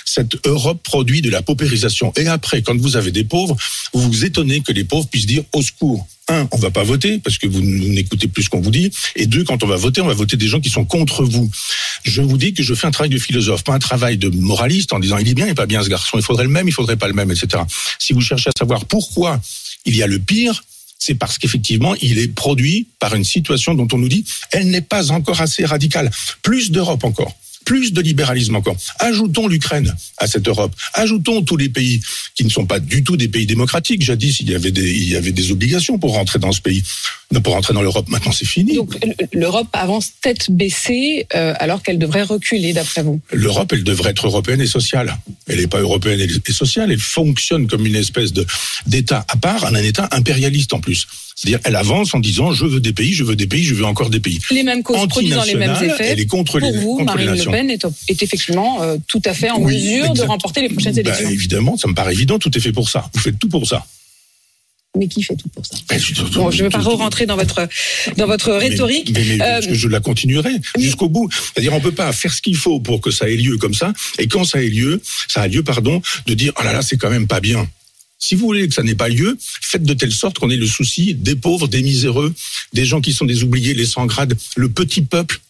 Cette 0.04 0.46
Europe 0.46 0.82
produit 0.82 1.22
de 1.22 1.30
la 1.30 1.42
paupérisation. 1.42 2.12
Et 2.16 2.26
après, 2.26 2.62
quand 2.62 2.76
vous 2.76 2.96
avez 2.96 3.10
des 3.10 3.24
pauvres, 3.24 3.56
vous 3.94 4.10
vous 4.10 4.24
étonnez 4.24 4.60
que 4.60 4.72
les 4.72 4.84
pauvres 4.84 5.08
puissent 5.08 5.26
dire 5.26 5.44
au 5.52 5.62
secours. 5.62 6.06
Un, 6.30 6.48
on 6.52 6.58
va 6.58 6.70
pas 6.70 6.84
voter 6.84 7.18
parce 7.18 7.38
que 7.38 7.48
vous 7.48 7.60
n'écoutez 7.60 8.28
plus 8.28 8.44
ce 8.44 8.50
qu'on 8.50 8.60
vous 8.60 8.70
dit. 8.70 8.92
Et 9.16 9.26
deux, 9.26 9.42
quand 9.42 9.64
on 9.64 9.66
va 9.66 9.76
voter, 9.76 10.00
on 10.00 10.06
va 10.06 10.14
voter 10.14 10.36
des 10.36 10.46
gens 10.46 10.60
qui 10.60 10.70
sont 10.70 10.84
contre 10.84 11.24
vous. 11.24 11.50
Je 12.04 12.22
vous 12.22 12.38
dis 12.38 12.54
que 12.54 12.62
je 12.62 12.72
fais 12.72 12.86
un 12.86 12.92
travail 12.92 13.10
de 13.10 13.18
philosophe, 13.18 13.64
pas 13.64 13.74
un 13.74 13.80
travail 13.80 14.16
de 14.16 14.28
moraliste 14.30 14.92
en 14.92 15.00
disant 15.00 15.18
il 15.18 15.28
est 15.28 15.34
bien, 15.34 15.46
il 15.46 15.50
est 15.50 15.54
pas 15.54 15.66
bien 15.66 15.82
ce 15.82 15.88
garçon, 15.88 16.18
il 16.18 16.22
faudrait 16.22 16.44
le 16.44 16.50
même, 16.50 16.68
il 16.68 16.72
faudrait 16.72 16.96
pas 16.96 17.08
le 17.08 17.14
même, 17.14 17.32
etc. 17.32 17.64
Si 17.98 18.12
vous 18.12 18.20
cherchez 18.20 18.48
à 18.48 18.52
savoir 18.56 18.84
pourquoi 18.84 19.40
il 19.86 19.96
y 19.96 20.02
a 20.04 20.06
le 20.06 20.20
pire, 20.20 20.62
c'est 21.00 21.14
parce 21.14 21.38
qu'effectivement, 21.38 21.96
il 22.00 22.18
est 22.18 22.28
produit 22.28 22.86
par 23.00 23.14
une 23.14 23.24
situation 23.24 23.74
dont 23.74 23.88
on 23.92 23.98
nous 23.98 24.08
dit, 24.08 24.24
elle 24.52 24.70
n'est 24.70 24.82
pas 24.82 25.10
encore 25.10 25.40
assez 25.40 25.64
radicale. 25.64 26.10
Plus 26.42 26.70
d'Europe 26.70 27.02
encore. 27.02 27.34
Plus 27.70 27.92
de 27.92 28.00
libéralisme 28.00 28.56
encore. 28.56 28.76
Ajoutons 28.98 29.46
l'Ukraine 29.46 29.94
à 30.18 30.26
cette 30.26 30.48
Europe. 30.48 30.74
Ajoutons 30.94 31.42
tous 31.42 31.56
les 31.56 31.68
pays 31.68 32.00
qui 32.34 32.42
ne 32.42 32.48
sont 32.50 32.66
pas 32.66 32.80
du 32.80 33.04
tout 33.04 33.16
des 33.16 33.28
pays 33.28 33.46
démocratiques. 33.46 34.02
Jadis, 34.02 34.40
il 34.40 34.50
y 34.50 34.56
avait 34.56 34.72
des, 34.72 34.90
il 34.90 35.08
y 35.08 35.14
avait 35.14 35.30
des 35.30 35.52
obligations 35.52 35.96
pour 35.96 36.14
rentrer 36.14 36.40
dans 36.40 36.50
ce 36.50 36.60
pays, 36.60 36.82
non, 37.30 37.40
pour 37.40 37.52
rentrer 37.52 37.72
dans 37.72 37.82
l'Europe. 37.82 38.08
Maintenant, 38.08 38.32
c'est 38.32 38.44
fini. 38.44 38.74
Donc 38.74 38.96
l'Europe 39.32 39.68
avance 39.72 40.10
tête 40.20 40.50
baissée 40.50 41.28
euh, 41.36 41.54
alors 41.60 41.84
qu'elle 41.84 42.00
devrait 42.00 42.24
reculer, 42.24 42.72
d'après 42.72 43.04
vous? 43.04 43.20
L'Europe, 43.32 43.72
elle 43.72 43.84
devrait 43.84 44.10
être 44.10 44.26
européenne 44.26 44.60
et 44.60 44.66
sociale. 44.66 45.16
Elle 45.46 45.60
n'est 45.60 45.68
pas 45.68 45.78
européenne 45.78 46.18
et 46.20 46.52
sociale. 46.52 46.90
Elle 46.90 46.98
fonctionne 46.98 47.68
comme 47.68 47.86
une 47.86 47.94
espèce 47.94 48.32
de 48.32 48.44
d'État 48.88 49.24
à 49.28 49.36
part, 49.36 49.64
un 49.66 49.74
État 49.76 50.08
impérialiste 50.10 50.72
en 50.72 50.80
plus. 50.80 51.06
C'est-à-dire, 51.36 51.60
elle 51.64 51.76
avance 51.76 52.12
en 52.12 52.18
disant 52.18 52.52
je 52.52 52.66
veux 52.66 52.80
des 52.80 52.92
pays, 52.92 53.14
je 53.14 53.24
veux 53.24 53.36
des 53.36 53.46
pays, 53.46 53.64
je 53.64 53.74
veux 53.74 53.86
encore 53.86 54.10
des 54.10 54.20
pays. 54.20 54.38
Les 54.50 54.62
mêmes 54.62 54.82
causes 54.82 55.08
produisant 55.08 55.44
les 55.44 55.54
mêmes 55.54 55.76
effets. 55.82 56.08
Elle 56.08 56.20
est 56.20 56.26
contre 56.26 56.58
Pour 56.58 56.70
les, 56.70 56.78
vous, 56.78 56.96
contre 56.98 57.16
les 57.16 57.24
Marine 57.24 57.30
Le 57.30 57.36
nations. 57.36 57.50
Pen 57.60 57.70
est, 57.70 57.84
est 58.08 58.22
effectivement 58.22 58.82
euh, 58.82 58.96
tout 59.06 59.20
à 59.26 59.34
fait 59.34 59.50
en 59.50 59.60
Oui, 59.60 59.74
mesure 59.74 60.14
de 60.14 60.22
remporter 60.22 60.62
les 60.62 60.68
prochaines 60.70 60.94
Bah, 60.94 61.00
élections. 61.00 61.28
évidemment, 61.28 61.76
ça 61.76 61.88
me 61.88 61.94
paraît 61.94 62.12
évident. 62.12 62.38
Tout 62.38 62.56
est 62.56 62.60
fait 62.60 62.72
pour 62.72 62.88
ça. 62.88 63.10
Vous 63.12 63.20
faites 63.20 63.38
tout 63.38 63.48
pour 63.48 63.66
ça. 63.66 63.86
Mais 64.98 65.06
qui 65.06 65.22
fait 65.22 65.36
tout 65.36 65.48
pour 65.50 65.64
ça 65.64 65.76
Ben, 65.88 66.00
je- 66.00 66.22
Bon, 66.34 66.50
je 66.50 66.58
ne 66.58 66.62
veux 66.64 66.70
pas 66.70 66.78
re-rentrer 66.80 67.26
dans 67.26 67.36
votre 67.36 67.68
dans 68.16 68.26
votre 68.26 68.50
rhétorique. 68.52 69.12
Mais, 69.14 69.24
mais 69.36 69.42
Euh, 69.42 69.60
je- 69.60 69.74
je 69.74 69.88
la 69.88 70.00
continuerai 70.00 70.50
jusqu'au 70.78 71.08
bout. 71.08 71.28
C'est-à-dire, 71.32 71.72
on 71.74 71.80
peut 71.80 71.92
pas 71.92 72.12
faire 72.12 72.32
ce 72.32 72.40
qu'il 72.42 72.56
faut 72.56 72.80
pour 72.80 73.00
que 73.00 73.10
ça 73.10 73.28
ait 73.28 73.36
lieu 73.36 73.56
comme 73.58 73.74
ça. 73.74 73.92
Et 74.18 74.26
quand 74.26 74.44
ça 74.44 74.60
ait 74.62 74.68
lieu, 74.68 75.00
ça 75.28 75.42
a 75.42 75.48
lieu, 75.48 75.62
pardon, 75.62 76.00
de 76.26 76.34
dire 76.34 76.52
oh 76.58 76.62
là 76.64 76.72
là, 76.72 76.82
c'est 76.82 76.96
quand 76.96 77.10
même 77.10 77.26
pas 77.28 77.40
bien. 77.40 77.68
Si 78.18 78.34
vous 78.34 78.46
voulez 78.46 78.66
que 78.68 78.74
ça 78.74 78.82
n'ait 78.82 78.94
pas 78.96 79.08
lieu, 79.08 79.38
faites 79.62 79.82
de 79.84 79.94
telle 79.94 80.12
sorte 80.12 80.38
qu'on 80.38 80.50
ait 80.50 80.56
le 80.56 80.66
souci 80.66 81.14
des 81.14 81.36
pauvres, 81.36 81.68
des 81.68 81.82
miséreux, 81.82 82.34
des 82.72 82.84
gens 82.84 83.00
qui 83.00 83.12
sont 83.12 83.24
des 83.26 83.42
oubliés, 83.44 83.74
les 83.74 83.86
sans 83.86 84.06
grade, 84.06 84.36
le 84.56 84.68
petit 84.70 85.02
peuple. 85.02 85.40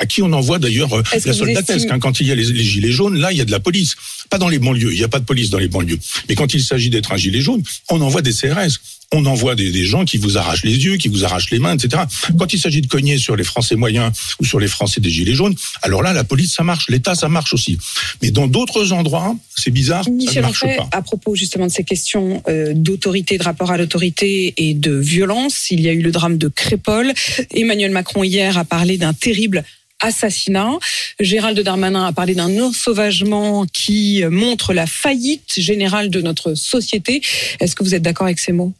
À 0.00 0.06
qui 0.06 0.22
on 0.22 0.32
envoie 0.32 0.58
d'ailleurs 0.60 0.92
euh, 0.94 1.02
la 1.24 1.32
soldatesque. 1.32 1.88
hein. 1.90 1.98
Quand 1.98 2.20
il 2.20 2.28
y 2.28 2.30
a 2.32 2.34
les, 2.36 2.44
les 2.44 2.62
gilets 2.64 2.92
jaunes, 2.92 3.18
là, 3.18 3.32
il 3.32 3.38
y 3.38 3.40
a 3.40 3.44
de 3.44 3.50
la 3.50 3.60
police. 3.60 3.96
Pas 4.30 4.38
dans 4.38 4.48
les 4.48 4.58
banlieues. 4.60 4.92
Il 4.92 4.98
n'y 4.98 5.04
a 5.04 5.08
pas 5.08 5.18
de 5.18 5.24
police 5.24 5.50
dans 5.50 5.58
les 5.58 5.68
banlieues. 5.68 5.98
Mais 6.28 6.34
quand 6.36 6.54
il 6.54 6.62
s'agit 6.62 6.88
d'être 6.90 7.12
un 7.12 7.16
gilet 7.16 7.40
jaune, 7.40 7.62
on 7.90 8.00
envoie 8.00 8.22
des 8.22 8.32
CRS. 8.32 8.78
On 9.10 9.24
envoie 9.24 9.54
des, 9.54 9.70
des 9.72 9.86
gens 9.86 10.04
qui 10.04 10.18
vous 10.18 10.36
arrachent 10.36 10.64
les 10.64 10.84
yeux, 10.84 10.98
qui 10.98 11.08
vous 11.08 11.24
arrachent 11.24 11.50
les 11.50 11.58
mains, 11.58 11.74
etc. 11.74 12.02
Quand 12.38 12.52
il 12.52 12.58
s'agit 12.60 12.82
de 12.82 12.86
cogner 12.88 13.16
sur 13.16 13.36
les 13.36 13.42
Français 13.42 13.74
moyens 13.74 14.12
ou 14.38 14.44
sur 14.44 14.60
les 14.60 14.68
Français 14.68 15.00
des 15.00 15.08
gilets 15.08 15.34
jaunes, 15.34 15.54
alors 15.80 16.02
là, 16.02 16.12
la 16.12 16.24
police, 16.24 16.52
ça 16.52 16.62
marche. 16.62 16.88
L'État, 16.90 17.14
ça 17.14 17.28
marche 17.30 17.54
aussi. 17.54 17.78
Mais 18.20 18.30
dans 18.30 18.46
d'autres 18.46 18.92
endroits, 18.92 19.34
c'est 19.56 19.70
bizarre, 19.70 20.04
ça 20.04 20.10
ne 20.10 20.16
Michel 20.16 20.42
marche 20.42 20.60
pas. 20.60 20.88
à 20.92 21.00
propos 21.00 21.34
justement 21.34 21.66
de 21.66 21.72
ces 21.72 21.84
questions 21.84 22.42
euh, 22.48 22.72
d'autorité, 22.74 23.38
de 23.38 23.42
rapport 23.44 23.70
à 23.70 23.78
l'autorité 23.78 24.52
et 24.58 24.74
de 24.74 24.94
violence, 24.94 25.70
il 25.70 25.80
y 25.80 25.88
a 25.88 25.92
eu 25.92 26.02
le 26.02 26.10
drame 26.12 26.36
de 26.36 26.48
Crépol. 26.48 27.12
Emmanuel 27.54 27.90
Macron 27.92 28.22
hier 28.24 28.58
a 28.58 28.64
parlé 28.66 28.98
d'un 28.98 29.14
terrible 29.14 29.64
assassinat. 30.00 30.78
Gérald 31.20 31.58
Darmanin 31.60 32.06
a 32.06 32.12
parlé 32.12 32.34
d'un 32.34 32.60
ensauvagement 32.60 33.66
qui 33.72 34.22
montre 34.30 34.72
la 34.72 34.86
faillite 34.86 35.54
générale 35.58 36.10
de 36.10 36.20
notre 36.20 36.54
société. 36.54 37.22
Est-ce 37.60 37.74
que 37.76 37.82
vous 37.84 37.94
êtes 37.94 38.02
d'accord 38.02 38.26
avec 38.26 38.38
ces 38.38 38.52
mots? 38.52 38.72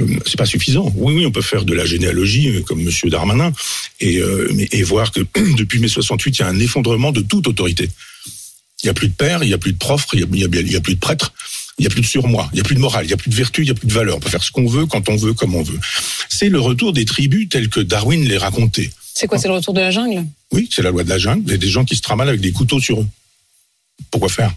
Euh, 0.00 0.06
c'est 0.26 0.36
pas 0.36 0.46
suffisant. 0.46 0.92
Oui, 0.96 1.14
oui, 1.14 1.26
on 1.26 1.30
peut 1.30 1.42
faire 1.42 1.64
de 1.64 1.72
la 1.72 1.84
généalogie 1.86 2.48
euh, 2.48 2.62
comme 2.62 2.82
Monsieur 2.82 3.08
Darmanin 3.10 3.52
et, 4.00 4.18
euh, 4.18 4.48
voir 4.84 5.12
que 5.12 5.20
depuis 5.56 5.78
mai 5.78 5.88
68, 5.88 6.38
il 6.38 6.40
y 6.40 6.44
a 6.44 6.48
un 6.48 6.58
effondrement 6.58 7.12
de 7.12 7.20
toute 7.20 7.46
autorité. 7.46 7.88
Il 8.82 8.86
y 8.86 8.90
a 8.90 8.94
plus 8.94 9.08
de 9.08 9.14
père, 9.14 9.44
il 9.44 9.50
y 9.50 9.54
a 9.54 9.58
plus 9.58 9.72
de 9.72 9.78
prof, 9.78 10.06
il 10.12 10.18
y 10.20 10.22
a, 10.22 10.46
a- 10.46 10.80
plus 10.80 10.94
de 10.94 10.98
prêtre, 10.98 11.32
il 11.78 11.84
y 11.84 11.86
a 11.86 11.90
plus 11.90 12.00
de 12.00 12.06
surmoi, 12.06 12.48
il 12.52 12.58
y 12.58 12.60
a 12.60 12.64
plus 12.64 12.74
de 12.74 12.80
morale, 12.80 13.04
il 13.06 13.10
y 13.10 13.14
a 13.14 13.16
plus 13.16 13.30
de 13.30 13.34
vertu, 13.36 13.62
il 13.62 13.68
y 13.68 13.70
a 13.70 13.74
plus 13.74 13.86
de 13.86 13.92
valeur. 13.92 14.16
On 14.16 14.20
peut 14.20 14.28
faire 14.28 14.42
ce 14.42 14.50
qu'on 14.50 14.66
veut, 14.66 14.86
quand 14.86 15.08
on 15.08 15.14
veut, 15.16 15.34
comme 15.34 15.54
on 15.54 15.62
veut. 15.62 15.78
C'est 16.28 16.48
le 16.48 16.58
retour 16.58 16.92
des 16.92 17.04
tribus 17.04 17.48
tels 17.48 17.68
que 17.68 17.78
Darwin 17.78 18.26
les 18.26 18.38
racontait. 18.38 18.90
C'est 19.22 19.28
quoi 19.28 19.38
C'est 19.38 19.46
le 19.46 19.54
retour 19.54 19.72
de 19.72 19.80
la 19.80 19.92
jungle 19.92 20.26
Oui, 20.50 20.68
c'est 20.74 20.82
la 20.82 20.90
loi 20.90 21.04
de 21.04 21.08
la 21.08 21.16
jungle. 21.18 21.44
Il 21.46 21.52
y 21.52 21.54
a 21.54 21.58
des 21.58 21.68
gens 21.68 21.84
qui 21.84 21.94
se 21.94 22.00
tramalent 22.02 22.28
avec 22.28 22.40
des 22.40 22.50
couteaux 22.50 22.80
sur 22.80 23.00
eux. 23.00 23.06
Pourquoi 24.10 24.28
faire? 24.28 24.52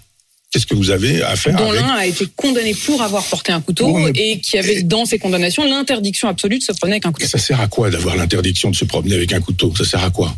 Qu'est-ce 0.51 0.65
que 0.65 0.73
vous 0.73 0.89
avez 0.89 1.21
à 1.21 1.35
faire 1.35 1.55
dont 1.55 1.69
avec 1.69 1.81
l'un 1.81 1.93
a 1.93 2.05
été 2.07 2.25
condamné 2.35 2.73
pour 2.73 2.99
avoir 3.03 3.23
porté 3.25 3.51
un 3.51 3.61
couteau 3.61 3.95
mais- 3.95 4.11
et 4.15 4.39
qui 4.39 4.57
avait 4.57 4.81
dans 4.81 5.05
ses 5.05 5.19
condamnations 5.19 5.63
l'interdiction 5.69 6.27
absolue 6.29 6.57
de 6.57 6.63
se 6.63 6.71
promener 6.71 6.95
avec 6.95 7.05
un 7.05 7.09
Et 7.11 7.13
couteau. 7.13 7.27
ça 7.27 7.37
sert 7.37 7.61
à 7.61 7.67
quoi 7.67 7.91
d'avoir 7.91 8.15
l'interdiction 8.15 8.71
de 8.71 8.75
se 8.75 8.85
promener 8.85 9.13
avec 9.13 9.33
un 9.33 9.39
couteau? 9.41 9.71
Ça 9.77 9.85
sert 9.85 10.03
à 10.03 10.09
quoi? 10.09 10.35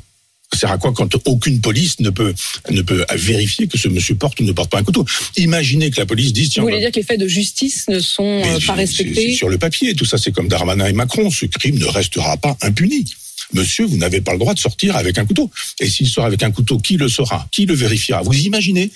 Ça 0.52 0.60
sert 0.60 0.72
à 0.72 0.78
quoi 0.78 0.92
quand 0.92 1.16
aucune 1.26 1.62
police 1.62 2.02
ne 2.02 2.10
peut, 2.10 2.34
ne 2.70 2.82
peut 2.82 3.06
vérifier 3.16 3.68
que 3.68 3.78
ce 3.78 3.88
monsieur 3.88 4.16
porte 4.16 4.40
ou 4.42 4.44
ne 4.44 4.52
porte 4.52 4.70
pas 4.72 4.80
un 4.80 4.84
couteau? 4.84 5.06
Imaginez 5.38 5.90
que 5.92 5.98
la 6.02 6.06
police 6.06 6.34
dise 6.34 6.50
tiens, 6.50 6.64
Vous 6.64 6.68
voulez 6.70 6.80
bah, 6.82 6.86
dire 6.90 6.92
que 6.92 7.00
les 7.00 7.06
faits 7.06 7.20
de 7.20 7.28
justice 7.30 7.88
ne 7.88 8.00
sont 8.00 8.42
euh, 8.44 8.60
pas 8.66 8.74
respectés? 8.74 9.34
sur 9.36 9.48
le 9.48 9.58
papier, 9.58 9.94
tout 9.96 10.06
ça 10.06 10.18
c'est 10.18 10.34
comme 10.34 10.50
Darmanin 10.50 10.88
et 10.88 10.94
Macron, 10.94 11.30
ce 11.32 11.46
crime 11.46 11.78
ne 11.78 11.86
restera 11.86 12.36
pas 12.38 12.58
impuni. 12.62 13.06
Monsieur, 13.54 13.86
vous 13.86 13.98
n'avez 13.98 14.22
pas 14.22 14.34
le 14.34 14.40
droit 14.40 14.54
de 14.54 14.60
sortir 14.60 14.96
avec 14.96 15.18
un 15.18 15.26
couteau. 15.26 15.50
Et 15.80 15.90
s'il 15.90 16.08
sort 16.08 16.26
avec 16.26 16.44
un 16.44 16.52
couteau, 16.52 16.78
qui 16.78 16.98
le 16.98 17.08
saura? 17.08 17.48
Qui 17.52 17.66
le 17.66 17.74
vérifiera? 17.74 18.22
Vous 18.22 18.34
imaginez 18.34 18.92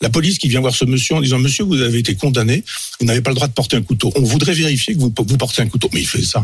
la 0.00 0.10
police 0.10 0.38
qui 0.38 0.48
vient 0.48 0.60
voir 0.60 0.74
ce 0.74 0.84
monsieur 0.84 1.14
en 1.14 1.20
disant 1.20 1.38
Monsieur, 1.38 1.64
vous 1.64 1.80
avez 1.80 1.98
été 1.98 2.16
condamné, 2.16 2.64
vous 2.98 3.06
n'avez 3.06 3.20
pas 3.20 3.30
le 3.30 3.36
droit 3.36 3.46
de 3.46 3.52
porter 3.52 3.76
un 3.76 3.82
couteau. 3.82 4.12
On 4.16 4.22
voudrait 4.22 4.52
vérifier 4.52 4.94
que 4.94 4.98
vous, 4.98 5.10
portez 5.10 5.62
un 5.62 5.68
couteau. 5.68 5.88
Mais 5.94 6.00
il 6.00 6.06
fait 6.06 6.22
ça. 6.22 6.42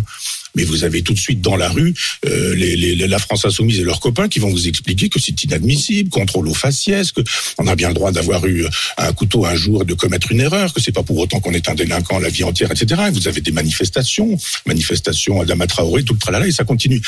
Mais 0.54 0.64
vous 0.64 0.84
avez 0.84 1.02
tout 1.02 1.12
de 1.14 1.18
suite 1.18 1.40
dans 1.40 1.56
la 1.56 1.68
rue 1.68 1.94
euh, 2.26 2.54
les, 2.54 2.76
les- 2.76 2.94
la 3.08 3.18
France 3.18 3.44
insoumise 3.44 3.78
et 3.80 3.82
leurs 3.84 4.00
copains 4.00 4.28
qui 4.28 4.38
vont 4.38 4.50
vous 4.50 4.68
expliquer 4.68 5.08
que 5.08 5.20
c'est 5.20 5.42
inadmissible, 5.44 6.10
contrôle 6.10 6.48
aux 6.48 6.54
faciès, 6.54 7.12
que 7.12 7.20
on 7.58 7.66
a 7.66 7.76
bien 7.76 7.88
le 7.88 7.94
droit 7.94 8.12
d'avoir 8.12 8.44
eu 8.46 8.64
un 8.96 9.12
couteau 9.12 9.44
un 9.46 9.54
jour 9.54 9.82
et 9.82 9.84
de 9.84 9.94
commettre 9.94 10.32
une 10.32 10.40
erreur, 10.40 10.72
que 10.72 10.80
c'est 10.80 10.92
pas 10.92 11.02
pour 11.02 11.18
autant 11.18 11.40
qu'on 11.40 11.52
est 11.52 11.68
un 11.68 11.74
délinquant 11.74 12.18
la 12.18 12.28
vie 12.28 12.44
entière, 12.44 12.70
etc. 12.72 13.02
Et 13.08 13.10
vous 13.10 13.28
avez 13.28 13.40
des 13.40 13.52
manifestations, 13.52 14.36
manifestations 14.66 15.40
à 15.40 15.44
Dama 15.44 15.66
Traoré, 15.66 16.02
tout 16.04 16.14
le 16.14 16.18
tralala, 16.18 16.46
et 16.46 16.52
ça 16.52 16.64
continue. 16.64 17.00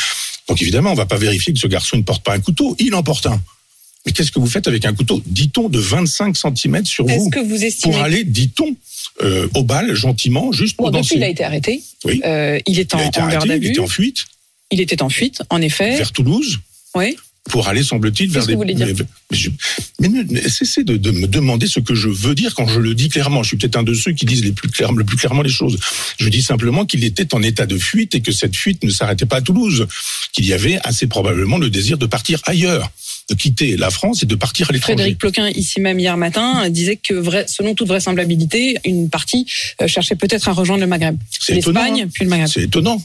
Donc 0.48 0.60
évidemment, 0.62 0.92
on 0.92 0.94
va 0.96 1.06
pas 1.06 1.18
vérifier 1.18 1.52
que 1.52 1.58
ce 1.58 1.66
garçon 1.66 1.96
ne 1.96 2.02
porte 2.02 2.22
pas 2.24 2.34
un 2.34 2.40
couteau, 2.40 2.76
il 2.78 2.94
en 2.94 3.02
porte 3.02 3.26
un. 3.26 3.40
Mais 4.06 4.12
qu'est-ce 4.12 4.32
que 4.32 4.38
vous 4.40 4.46
faites 4.46 4.66
avec 4.66 4.86
un 4.86 4.94
couteau, 4.94 5.22
dit-on, 5.26 5.68
de 5.68 5.78
25 5.78 6.34
cm 6.34 6.86
sur 6.86 7.04
vous 7.06 7.28
que 7.30 7.40
vous 7.40 7.62
estimez 7.64 7.92
Pour 7.92 8.02
aller, 8.02 8.24
dit-on, 8.24 8.74
euh, 9.22 9.48
au 9.54 9.62
bal, 9.64 9.94
gentiment, 9.94 10.52
juste 10.52 10.76
pour 10.76 10.86
Bon, 10.90 10.98
depuis, 10.98 11.02
danser. 11.02 11.16
il 11.16 11.22
a 11.24 11.28
été 11.28 11.44
arrêté. 11.44 11.82
Oui. 12.04 12.20
Euh, 12.24 12.58
il 12.66 12.78
est 12.80 12.92
Il 12.92 12.96
en, 12.96 12.98
a 13.00 13.04
été 13.06 13.20
en 13.20 13.28
garde 13.28 13.48
arrêté, 13.50 13.66
il 13.66 13.70
était 13.70 13.80
en 13.80 13.86
fuite 13.86 14.18
Il 14.70 14.80
était 14.80 15.02
en 15.02 15.08
fuite, 15.10 15.42
en 15.50 15.60
effet. 15.60 15.96
vers 15.96 16.12
Toulouse 16.12 16.58
Oui. 16.94 17.16
pour 17.50 17.68
aller, 17.68 17.82
semble-t-il, 17.82 18.30
vers 18.30 18.42
Qu'est-ce 18.42 18.46
que 18.48 18.52
vous 18.52 18.58
voulez 18.58 18.74
dire 18.74 18.86
mais, 18.86 18.94
mais 19.30 19.36
je- 19.36 19.50
mais 20.00 20.08
ne- 20.08 20.22
mais 20.30 20.48
cessez 20.48 20.84
de, 20.84 20.96
de 20.96 21.10
me 21.10 21.26
demander 21.26 21.66
ce 21.66 21.80
que 21.80 21.94
je 21.94 22.08
veux 22.08 22.34
dire 22.34 22.54
quand 22.54 22.66
je 22.68 22.78
le 22.80 22.94
dis 22.94 23.08
clairement. 23.08 23.42
Je 23.42 23.48
suis 23.48 23.56
peut-être 23.56 23.76
un 23.76 23.82
de 23.82 23.94
ceux 23.94 24.12
qui 24.12 24.24
disent 24.26 24.44
les 24.44 24.52
plus 24.52 24.68
clair- 24.70 24.92
le 24.92 25.04
plus 25.04 25.16
clairement 25.16 25.42
les 25.42 25.50
choses. 25.50 25.78
Je 26.18 26.28
dis 26.28 26.42
simplement 26.42 26.86
qu'il 26.86 27.02
était 27.04 27.34
en 27.34 27.42
état 27.42 27.66
de 27.66 27.76
fuite 27.78 28.14
et 28.14 28.20
que 28.22 28.32
cette 28.32 28.54
fuite 28.56 28.82
ne 28.84 28.90
s'arrêtait 28.90 29.26
pas 29.26 29.36
à 29.36 29.42
Toulouse. 29.42 29.86
Qu'il 30.32 30.46
y 30.46 30.52
avait 30.52 30.78
assez 30.84 31.06
probablement 31.08 31.58
le 31.58 31.70
désir 31.70 31.98
de 31.98 32.06
partir 32.06 32.40
ailleurs, 32.46 32.90
de 33.30 33.34
quitter 33.34 33.76
la 33.76 33.90
France 33.90 34.22
et 34.22 34.26
de 34.26 34.34
partir 34.34 34.68
à 34.68 34.72
l'étranger. 34.72 34.94
Frédéric 34.94 35.18
Ploquin, 35.18 35.48
ici 35.50 35.80
même 35.80 35.98
hier 36.00 36.16
matin, 36.16 36.68
disait 36.68 36.96
que 36.96 37.14
vrai- 37.14 37.46
selon 37.48 37.74
toute 37.74 37.88
vraisemblabilité, 37.88 38.76
une 38.84 39.08
partie 39.08 39.46
euh, 39.80 39.86
cherchait 39.86 40.16
peut-être 40.16 40.48
à 40.48 40.52
rejoindre 40.52 40.80
le 40.82 40.86
Maghreb. 40.88 41.16
C'est 41.30 41.54
L'Espagne, 41.54 42.02
hein. 42.02 42.10
puis 42.12 42.24
le 42.24 42.30
Maghreb. 42.30 42.48
C'est 42.48 42.62
étonnant. 42.64 42.96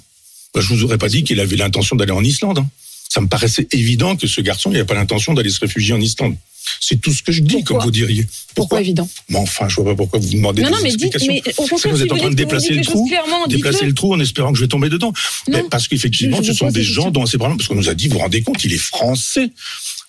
Moi, 0.56 0.64
je 0.64 0.68
vous 0.74 0.84
aurais 0.84 0.98
pas 0.98 1.10
dit 1.10 1.24
qu'il 1.24 1.40
avait 1.40 1.56
l'intention 1.56 1.96
d'aller 1.96 2.12
en 2.12 2.24
Islande. 2.24 2.60
hein. 2.60 2.68
Ça 3.10 3.22
me 3.22 3.28
paraissait 3.28 3.68
évident 3.72 4.16
que 4.18 4.28
ce 4.28 4.42
garçon 4.42 4.72
n'avait 4.72 4.84
pas 4.84 4.96
l'intention 4.96 5.34
d'aller 5.34 5.50
se 5.52 5.60
réfugier 5.60 5.94
en 5.94 6.02
Islande. 6.02 6.36
C'est 6.82 7.00
tout 7.00 7.14
ce 7.14 7.22
que 7.22 7.32
je 7.32 7.42
dis, 7.42 7.56
Pourquoi 7.58 7.78
comme 7.78 7.86
vous 7.86 7.92
diriez. 7.92 8.26
Pourquoi 8.56 8.82
évident 8.82 9.08
Mais 9.30 9.38
enfin, 9.38 9.70
je 9.70 9.76
vois 9.76 9.86
pas 9.92 9.96
pourquoi 9.96 10.20
vous 10.20 10.28
me 10.30 10.34
demandez 10.34 10.64
Non, 10.64 10.70
des 10.70 10.74
non, 10.76 10.80
mais 10.82 10.90
dites, 10.90 11.04
explications. 11.16 11.34
mais 11.46 11.54
au 11.58 11.68
contraire, 11.68 11.80
que 11.84 11.90
vous 11.90 11.98
si 11.98 12.04
êtes 12.04 12.12
en 12.12 12.18
train 12.18 12.30
de 12.30 12.36
dites 12.36 12.40
vous 12.40 12.46
déplacer 12.46 12.70
dites 12.70 12.78
le 12.80 12.86
trou, 12.86 13.10
déplacer 13.48 13.86
le 13.86 13.94
trou 13.94 14.14
en 14.14 14.20
espérant 14.20 14.52
que 14.52 14.58
je 14.58 14.64
vais 14.64 14.68
tomber 14.68 14.90
dedans. 14.90 15.14
Non. 15.48 15.60
Mais 15.60 15.64
parce 15.70 15.88
qu'effectivement, 15.88 16.42
ce 16.42 16.52
vous 16.52 16.58
sont 16.58 16.72
des 16.72 16.84
gens 16.84 17.12
dont 17.12 17.26
c'est 17.28 17.38
problème, 17.38 17.58
parce 17.58 17.68
qu'on 17.70 17.76
nous 17.76 17.88
a 17.90 17.94
dit, 17.94 18.08
vous 18.08 18.14
vous 18.16 18.20
rendez 18.20 18.42
compte, 18.42 18.64
il 18.66 18.74
est 18.74 18.78
français 18.80 19.52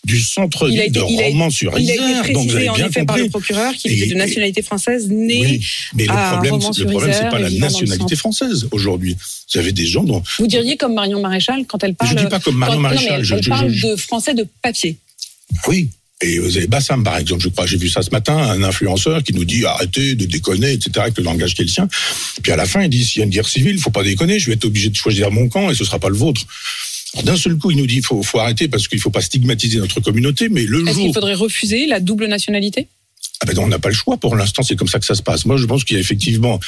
du 0.07 0.17
Il 0.17 0.23
centre-ville 0.25 0.81
été- 0.81 0.91
de 0.91 1.01
il 1.09 1.21
Romans-sur-Isère. 1.21 1.95
Il 1.97 2.15
a 2.15 2.21
été 2.23 2.33
Donc 2.33 2.49
vous 2.49 2.57
avez 2.57 2.69
en 2.69 2.75
bien 2.75 2.89
effet 2.89 3.05
par 3.05 3.17
le 3.17 3.25
compris. 3.25 3.31
procureur 3.41 3.75
qu'il 3.75 3.93
était 3.93 4.07
de 4.07 4.15
nationalité 4.15 4.63
française, 4.63 5.09
né. 5.11 5.41
Oui, 5.41 5.67
mais 5.95 6.05
le 6.05 6.11
à 6.13 6.33
problème, 6.33 6.55
le 6.55 6.85
problème, 6.87 7.13
c'est 7.13 7.29
pas 7.29 7.39
la 7.41 7.51
le 7.51 7.59
nationalité 7.59 8.15
centre. 8.15 8.17
française 8.17 8.69
aujourd'hui. 8.71 9.17
Vous 9.53 9.61
avez 9.61 9.73
des 9.73 9.87
gens 9.87 10.05
dont 10.05 10.23
Vous 10.39 10.47
diriez 10.47 10.77
comme 10.77 10.95
Marion 10.95 11.21
Maréchal 11.21 11.65
quand 11.67 11.83
elle 11.85 11.95
parle. 11.95 12.11
je 12.17 12.23
dis 12.25 12.31
pas 12.31 12.41
comme 12.41 12.57
Marion 12.57 12.77
quand- 12.77 12.83
non, 12.83 12.89
mais 12.89 12.95
Maréchal. 12.95 13.25
je- 13.25 13.35
elle 13.35 13.43
je- 13.43 13.49
parle 13.51 13.71
je- 13.73 13.87
de 13.89 13.97
français 13.97 14.35
de 14.35 14.47
papier. 14.63 14.97
Oui. 15.69 15.89
Et 16.23 16.39
vous 16.39 16.57
avez 16.57 16.67
Bassam, 16.67 17.05
par 17.05 17.19
exemple, 17.19 17.43
je 17.43 17.49
crois, 17.51 17.67
j'ai 17.67 17.77
vu 17.77 17.91
ça 17.91 18.01
ce 18.01 18.09
matin, 18.11 18.35
un 18.39 18.63
influenceur 18.63 19.23
qui 19.23 19.35
nous 19.35 19.45
dit 19.45 19.67
arrêtez 19.67 20.15
de 20.15 20.25
déconner, 20.25 20.73
etc., 20.73 20.91
avec 21.01 21.19
le 21.19 21.25
langage 21.25 21.55
qui 21.55 21.61
est 21.61 21.67
le 21.67 21.71
sien. 21.71 21.89
Puis 22.43 22.53
à 22.53 22.57
la 22.57 22.65
fin, 22.65 22.83
il 22.83 22.89
dit 22.89 23.05
s'il 23.05 23.19
y 23.19 23.23
a 23.23 23.25
une 23.25 23.31
guerre 23.31 23.47
civile, 23.47 23.79
faut 23.79 23.91
pas 23.91 24.03
déconner, 24.03 24.39
je 24.39 24.47
vais 24.47 24.55
être 24.55 24.65
obligé 24.65 24.89
de 24.89 24.97
choisir 24.97 25.31
mon 25.31 25.49
camp 25.49 25.69
et 25.69 25.75
ce 25.75 25.85
sera 25.85 25.99
pas 25.99 26.09
le 26.09 26.17
vôtre. 26.17 26.41
D'un 27.25 27.37
seul 27.37 27.57
coup, 27.57 27.71
il 27.71 27.77
nous 27.79 27.87
dit 27.87 28.03
faut, 28.03 28.23
faut 28.23 28.39
arrêter 28.39 28.69
parce 28.69 28.89
qu'il 28.89 29.01
faut 29.01 29.11
pas 29.11 29.21
stigmatiser 29.21 29.79
notre 29.79 30.01
communauté, 30.01 30.49
mais 30.49 30.63
le 30.65 30.83
Est-ce 30.87 30.95
jour 30.95 31.05
qu'il 31.05 31.15
faudrait 31.15 31.35
refuser 31.35 31.87
la 31.87 32.01
double 32.01 32.27
nationalité? 32.27 32.89
Ah 33.43 33.47
ben 33.47 33.59
on 33.59 33.69
n'a 33.69 33.79
pas 33.79 33.91
le 33.91 33.95
choix 33.95 34.17
pour 34.17 34.35
l'instant, 34.35 34.63
c'est 34.63 34.77
comme 34.77 34.89
ça 34.89 34.99
que 34.99 35.05
ça 35.05 35.15
se 35.15 35.23
passe. 35.23 35.45
Moi, 35.45 35.59
je 35.59 35.67
pense 35.67 35.85
qu'il 35.85 35.97
y 35.97 35.99
a 35.99 36.01
effectivement 36.01 36.59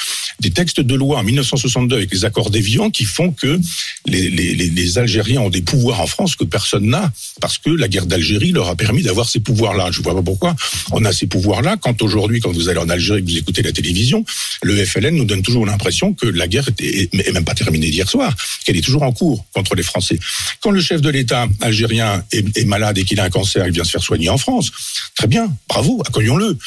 des 0.40 0.50
textes 0.50 0.80
de 0.80 0.94
loi 0.94 1.18
en 1.18 1.22
1962 1.22 1.96
avec 1.96 2.12
les 2.12 2.24
accords 2.26 2.50
d'Évian 2.50 2.90
qui 2.90 3.04
font 3.04 3.32
que 3.32 3.58
les, 4.06 4.28
les, 4.28 4.54
les, 4.54 4.98
Algériens 4.98 5.40
ont 5.40 5.50
des 5.50 5.62
pouvoirs 5.62 6.00
en 6.00 6.06
France 6.06 6.36
que 6.36 6.44
personne 6.44 6.86
n'a, 6.86 7.10
parce 7.40 7.58
que 7.58 7.70
la 7.70 7.88
guerre 7.88 8.06
d'Algérie 8.06 8.52
leur 8.52 8.68
a 8.68 8.76
permis 8.76 9.02
d'avoir 9.02 9.28
ces 9.28 9.40
pouvoirs-là. 9.40 9.90
Je 9.92 10.02
vois 10.02 10.14
pas 10.14 10.22
pourquoi 10.22 10.56
on 10.92 11.04
a 11.04 11.12
ces 11.12 11.26
pouvoirs-là 11.26 11.76
quand 11.76 12.02
aujourd'hui, 12.02 12.40
quand 12.40 12.52
vous 12.52 12.68
allez 12.68 12.80
en 12.80 12.88
Algérie, 12.88 13.24
que 13.24 13.30
vous 13.30 13.38
écoutez 13.38 13.62
la 13.62 13.72
télévision, 13.72 14.24
le 14.62 14.84
FLN 14.84 15.14
nous 15.14 15.24
donne 15.24 15.42
toujours 15.42 15.64
l'impression 15.64 16.12
que 16.12 16.26
la 16.26 16.48
guerre 16.48 16.68
est, 16.78 17.14
est 17.14 17.32
même 17.32 17.44
pas 17.44 17.54
terminée 17.54 17.90
d'hier 17.90 18.08
soir, 18.08 18.34
qu'elle 18.64 18.76
est 18.76 18.84
toujours 18.84 19.04
en 19.04 19.12
cours 19.12 19.46
contre 19.54 19.74
les 19.74 19.82
Français. 19.82 20.18
Quand 20.60 20.70
le 20.70 20.80
chef 20.80 21.00
de 21.00 21.08
l'État 21.08 21.46
algérien 21.60 22.24
est 22.32 22.66
malade 22.66 22.98
et 22.98 23.04
qu'il 23.04 23.20
a 23.20 23.24
un 23.24 23.30
cancer, 23.30 23.66
il 23.66 23.72
vient 23.72 23.84
se 23.84 23.92
faire 23.92 24.02
soigner 24.02 24.28
en 24.28 24.38
France. 24.38 24.70
Très 25.14 25.26
bien, 25.26 25.50
bravo, 25.68 26.02
accueillons-le. 26.06 26.57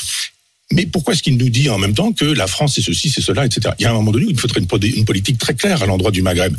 Mais 0.72 0.86
pourquoi 0.86 1.14
est-ce 1.14 1.24
qu'il 1.24 1.38
nous 1.38 1.50
dit 1.50 1.70
en 1.70 1.78
même 1.78 1.94
temps 1.94 2.14
que 2.14 2.26
la 2.26 2.48
France 2.48 2.76
c'est 2.76 2.82
ceci, 2.82 3.10
c'est 3.10 3.22
cela, 3.22 3.46
etc. 3.46 3.74
Il 3.80 3.84
y 3.84 3.86
a 3.86 3.92
un 3.92 3.94
moment 3.94 4.12
donné 4.12 4.26
où 4.26 4.30
il 4.30 4.40
faudrait 4.40 4.62
une, 4.62 4.96
une 4.96 5.06
politique 5.06 5.38
très 5.38 5.54
claire 5.54 5.84
à 5.84 5.86
l'endroit 5.86 6.12
du 6.12 6.22
Maghreb. 6.22 6.56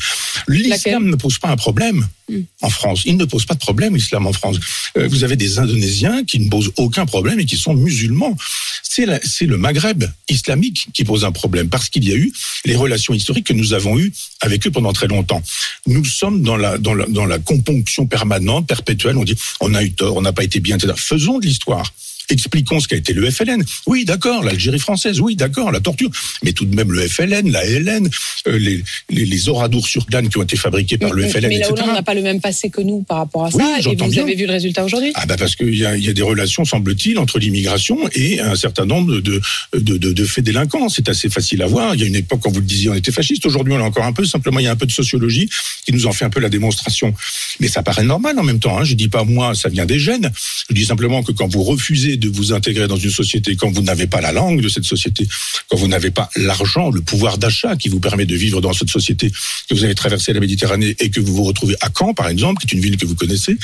L'islam 0.48 1.08
ne 1.08 1.16
pose 1.16 1.38
pas 1.38 1.48
un 1.48 1.56
problème 1.56 2.06
mm. 2.28 2.40
en 2.60 2.70
France. 2.70 3.02
Il 3.06 3.16
ne 3.16 3.24
pose 3.24 3.46
pas 3.46 3.54
de 3.54 3.58
problème, 3.58 3.94
l'islam 3.94 4.26
en 4.26 4.32
France. 4.32 4.58
Euh, 4.98 5.08
vous 5.08 5.24
avez 5.24 5.36
des 5.36 5.58
Indonésiens 5.58 6.24
qui 6.24 6.38
ne 6.40 6.48
posent 6.48 6.72
aucun 6.76 7.06
problème 7.06 7.40
et 7.40 7.46
qui 7.46 7.56
sont 7.56 7.74
musulmans. 7.74 8.36
C'est 8.82 9.46
le 9.46 9.56
Maghreb 9.56 10.04
islamique 10.28 10.88
qui 10.92 11.04
pose 11.04 11.24
un 11.24 11.32
problème 11.32 11.70
parce 11.70 11.88
qu'il 11.88 12.06
y 12.06 12.12
a 12.12 12.14
eu 12.14 12.30
les 12.66 12.76
relations 12.76 13.14
historiques 13.14 13.46
que 13.46 13.54
nous 13.54 13.72
avons 13.72 13.98
eues 13.98 14.12
avec 14.42 14.66
eux 14.66 14.70
pendant 14.70 14.92
très 14.92 15.08
longtemps. 15.08 15.42
Nous 15.86 16.04
sommes 16.04 16.42
dans 16.42 16.58
la, 16.58 16.76
dans 16.76 16.92
la, 16.92 17.06
dans 17.06 17.24
la 17.24 17.38
componction 17.38 18.06
permanente, 18.06 18.66
perpétuelle. 18.66 19.16
On 19.16 19.24
dit 19.24 19.36
on 19.60 19.72
a 19.72 19.82
eu 19.82 19.92
tort, 19.92 20.16
on 20.16 20.20
n'a 20.20 20.34
pas 20.34 20.44
été 20.44 20.60
bien, 20.60 20.76
etc. 20.76 20.92
Faisons 20.94 21.38
de 21.38 21.46
l'histoire. 21.46 21.90
Expliquons 22.30 22.80
ce 22.80 22.88
qu'a 22.88 22.96
été 22.96 23.12
le 23.12 23.30
FLN. 23.30 23.64
Oui, 23.86 24.04
d'accord, 24.04 24.42
l'Algérie 24.42 24.78
française. 24.78 25.20
Oui, 25.20 25.36
d'accord, 25.36 25.70
la 25.70 25.80
torture. 25.80 26.10
Mais 26.44 26.52
tout 26.52 26.64
de 26.64 26.74
même, 26.74 26.92
le 26.92 27.06
FLN, 27.06 27.50
la 27.50 27.64
LN, 27.64 28.08
euh, 28.46 28.58
les, 28.58 28.82
les, 29.10 29.24
les, 29.24 29.48
oradours 29.48 29.86
sur 29.86 30.06
glane 30.06 30.28
qui 30.28 30.38
ont 30.38 30.42
été 30.42 30.56
fabriqués 30.56 30.98
par 30.98 31.12
le 31.12 31.26
FLN, 31.28 31.48
mais 31.48 31.56
etc. 31.56 31.72
Mais 31.76 31.82
on 31.82 31.92
n'a 31.92 32.02
pas 32.02 32.14
le 32.14 32.22
même 32.22 32.40
passé 32.40 32.70
que 32.70 32.80
nous 32.80 33.02
par 33.02 33.18
rapport 33.18 33.46
à 33.46 33.50
ça. 33.50 33.58
et 33.78 33.82
vous 33.82 34.08
bien. 34.08 34.22
avez 34.22 34.34
vu 34.34 34.46
le 34.46 34.52
résultat 34.52 34.84
aujourd'hui? 34.84 35.12
Ah 35.14 35.26
bah 35.26 35.36
parce 35.36 35.56
qu'il 35.56 35.74
y 35.74 35.84
a, 35.84 35.96
y 35.96 36.08
a 36.08 36.12
des 36.12 36.22
relations, 36.22 36.64
semble-t-il, 36.64 37.18
entre 37.18 37.38
l'immigration 37.38 37.98
et 38.14 38.40
un 38.40 38.54
certain 38.54 38.86
nombre 38.86 39.20
de, 39.20 39.40
de, 39.74 39.96
de, 39.98 40.12
de 40.12 40.24
faits 40.24 40.44
délinquants. 40.44 40.88
C'est 40.88 41.08
assez 41.08 41.28
facile 41.28 41.62
à 41.62 41.66
voir. 41.66 41.94
Il 41.94 42.00
y 42.00 42.04
a 42.04 42.06
une 42.06 42.16
époque, 42.16 42.40
quand 42.42 42.50
vous 42.50 42.60
le 42.60 42.66
disiez, 42.66 42.90
on 42.90 42.94
était 42.94 43.12
fasciste. 43.12 43.44
Aujourd'hui, 43.46 43.74
on 43.74 43.80
est 43.80 43.82
encore 43.82 44.04
un 44.04 44.12
peu. 44.12 44.24
Simplement, 44.24 44.60
il 44.60 44.64
y 44.64 44.68
a 44.68 44.72
un 44.72 44.76
peu 44.76 44.86
de 44.86 44.92
sociologie 44.92 45.48
qui 45.84 45.92
nous 45.92 46.06
en 46.06 46.12
fait 46.12 46.24
un 46.24 46.30
peu 46.30 46.40
la 46.40 46.48
démonstration. 46.48 47.14
Mais 47.60 47.68
ça 47.68 47.82
paraît 47.82 48.04
normal 48.04 48.38
en 48.38 48.42
même 48.42 48.60
temps. 48.60 48.78
Hein. 48.78 48.84
Je 48.84 48.94
dis 48.94 49.08
pas 49.08 49.24
moi, 49.24 49.54
ça 49.54 49.68
vient 49.68 49.86
des 49.86 49.98
gènes. 49.98 50.30
Je 50.68 50.74
dis 50.74 50.84
simplement 50.84 51.22
que 51.22 51.32
quand 51.32 51.48
vous 51.48 51.62
refusez 51.62 52.16
de 52.22 52.36
vous 52.36 52.52
intégrer 52.52 52.88
dans 52.88 52.96
une 52.96 53.10
société, 53.10 53.56
quand 53.56 53.70
vous 53.70 53.82
n'avez 53.82 54.06
pas 54.06 54.20
la 54.20 54.32
langue 54.32 54.60
de 54.60 54.68
cette 54.68 54.84
société, 54.84 55.26
quand 55.68 55.76
vous 55.76 55.88
n'avez 55.88 56.10
pas 56.10 56.30
l'argent, 56.36 56.90
le 56.90 57.00
pouvoir 57.02 57.38
d'achat 57.38 57.76
qui 57.76 57.88
vous 57.88 58.00
permet 58.00 58.24
de 58.26 58.34
vivre 58.36 58.60
dans 58.60 58.72
cette 58.72 58.90
société, 58.90 59.30
que 59.68 59.74
vous 59.74 59.84
avez 59.84 59.94
traversé 59.94 60.32
la 60.32 60.40
Méditerranée 60.40 60.96
et 61.00 61.10
que 61.10 61.20
vous 61.20 61.34
vous 61.34 61.44
retrouvez 61.44 61.76
à 61.80 61.88
Caen, 61.96 62.14
par 62.14 62.28
exemple, 62.28 62.60
qui 62.64 62.68
est 62.74 62.78
une 62.78 62.82
ville 62.84 62.96
que 62.96 63.06
vous 63.06 63.14
connaissez, 63.14 63.56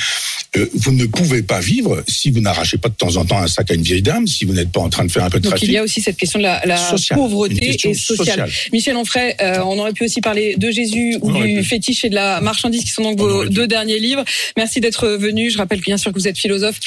euh, 0.57 0.65
vous 0.73 0.91
ne 0.91 1.05
pouvez 1.05 1.41
pas 1.43 1.59
vivre 1.59 2.03
si 2.07 2.31
vous 2.31 2.41
n'arrachez 2.41 2.77
pas 2.77 2.89
de 2.89 2.95
temps 2.95 3.15
en 3.17 3.25
temps 3.25 3.39
un 3.39 3.47
sac 3.47 3.71
à 3.71 3.73
une 3.75 3.81
vieille 3.83 4.01
dame, 4.01 4.27
si 4.27 4.45
vous 4.45 4.53
n'êtes 4.53 4.71
pas 4.71 4.81
en 4.81 4.89
train 4.89 5.05
de 5.05 5.11
faire 5.11 5.23
un 5.23 5.29
peu 5.29 5.39
de 5.39 5.43
Donc 5.43 5.51
trafic. 5.51 5.67
il 5.69 5.73
y 5.73 5.77
a 5.77 5.83
aussi 5.83 6.01
cette 6.01 6.17
question 6.17 6.39
de 6.39 6.43
la, 6.43 6.61
la 6.65 6.77
Sociale. 6.77 7.19
pauvreté 7.19 7.69
et 7.89 7.93
sociale. 7.93 8.17
sociale. 8.17 8.49
Michel 8.73 8.95
Onfray, 8.95 9.35
euh, 9.41 9.59
on 9.63 9.77
aurait 9.79 9.93
pu 9.93 10.05
aussi 10.05 10.21
parler 10.21 10.55
de 10.57 10.71
Jésus 10.71 11.17
ou 11.21 11.29
On 11.31 11.41
du 11.43 11.57
pu. 11.59 11.63
fétiche 11.63 12.03
et 12.05 12.09
de 12.09 12.15
la 12.15 12.41
marchandise 12.41 12.83
qui 12.83 12.89
sont 12.91 13.03
donc 13.03 13.19
On 13.21 13.23
vos 13.27 13.45
deux 13.45 13.67
derniers 13.67 13.99
livres. 13.99 14.23
Merci 14.57 14.79
d'être 14.81 15.07
venu. 15.09 15.49
Je 15.51 15.57
rappelle 15.57 15.81
bien 15.81 15.97
sûr 15.97 16.11
que 16.11 16.17
vous 16.19 16.27
êtes 16.27 16.37
philosophe 16.37 16.79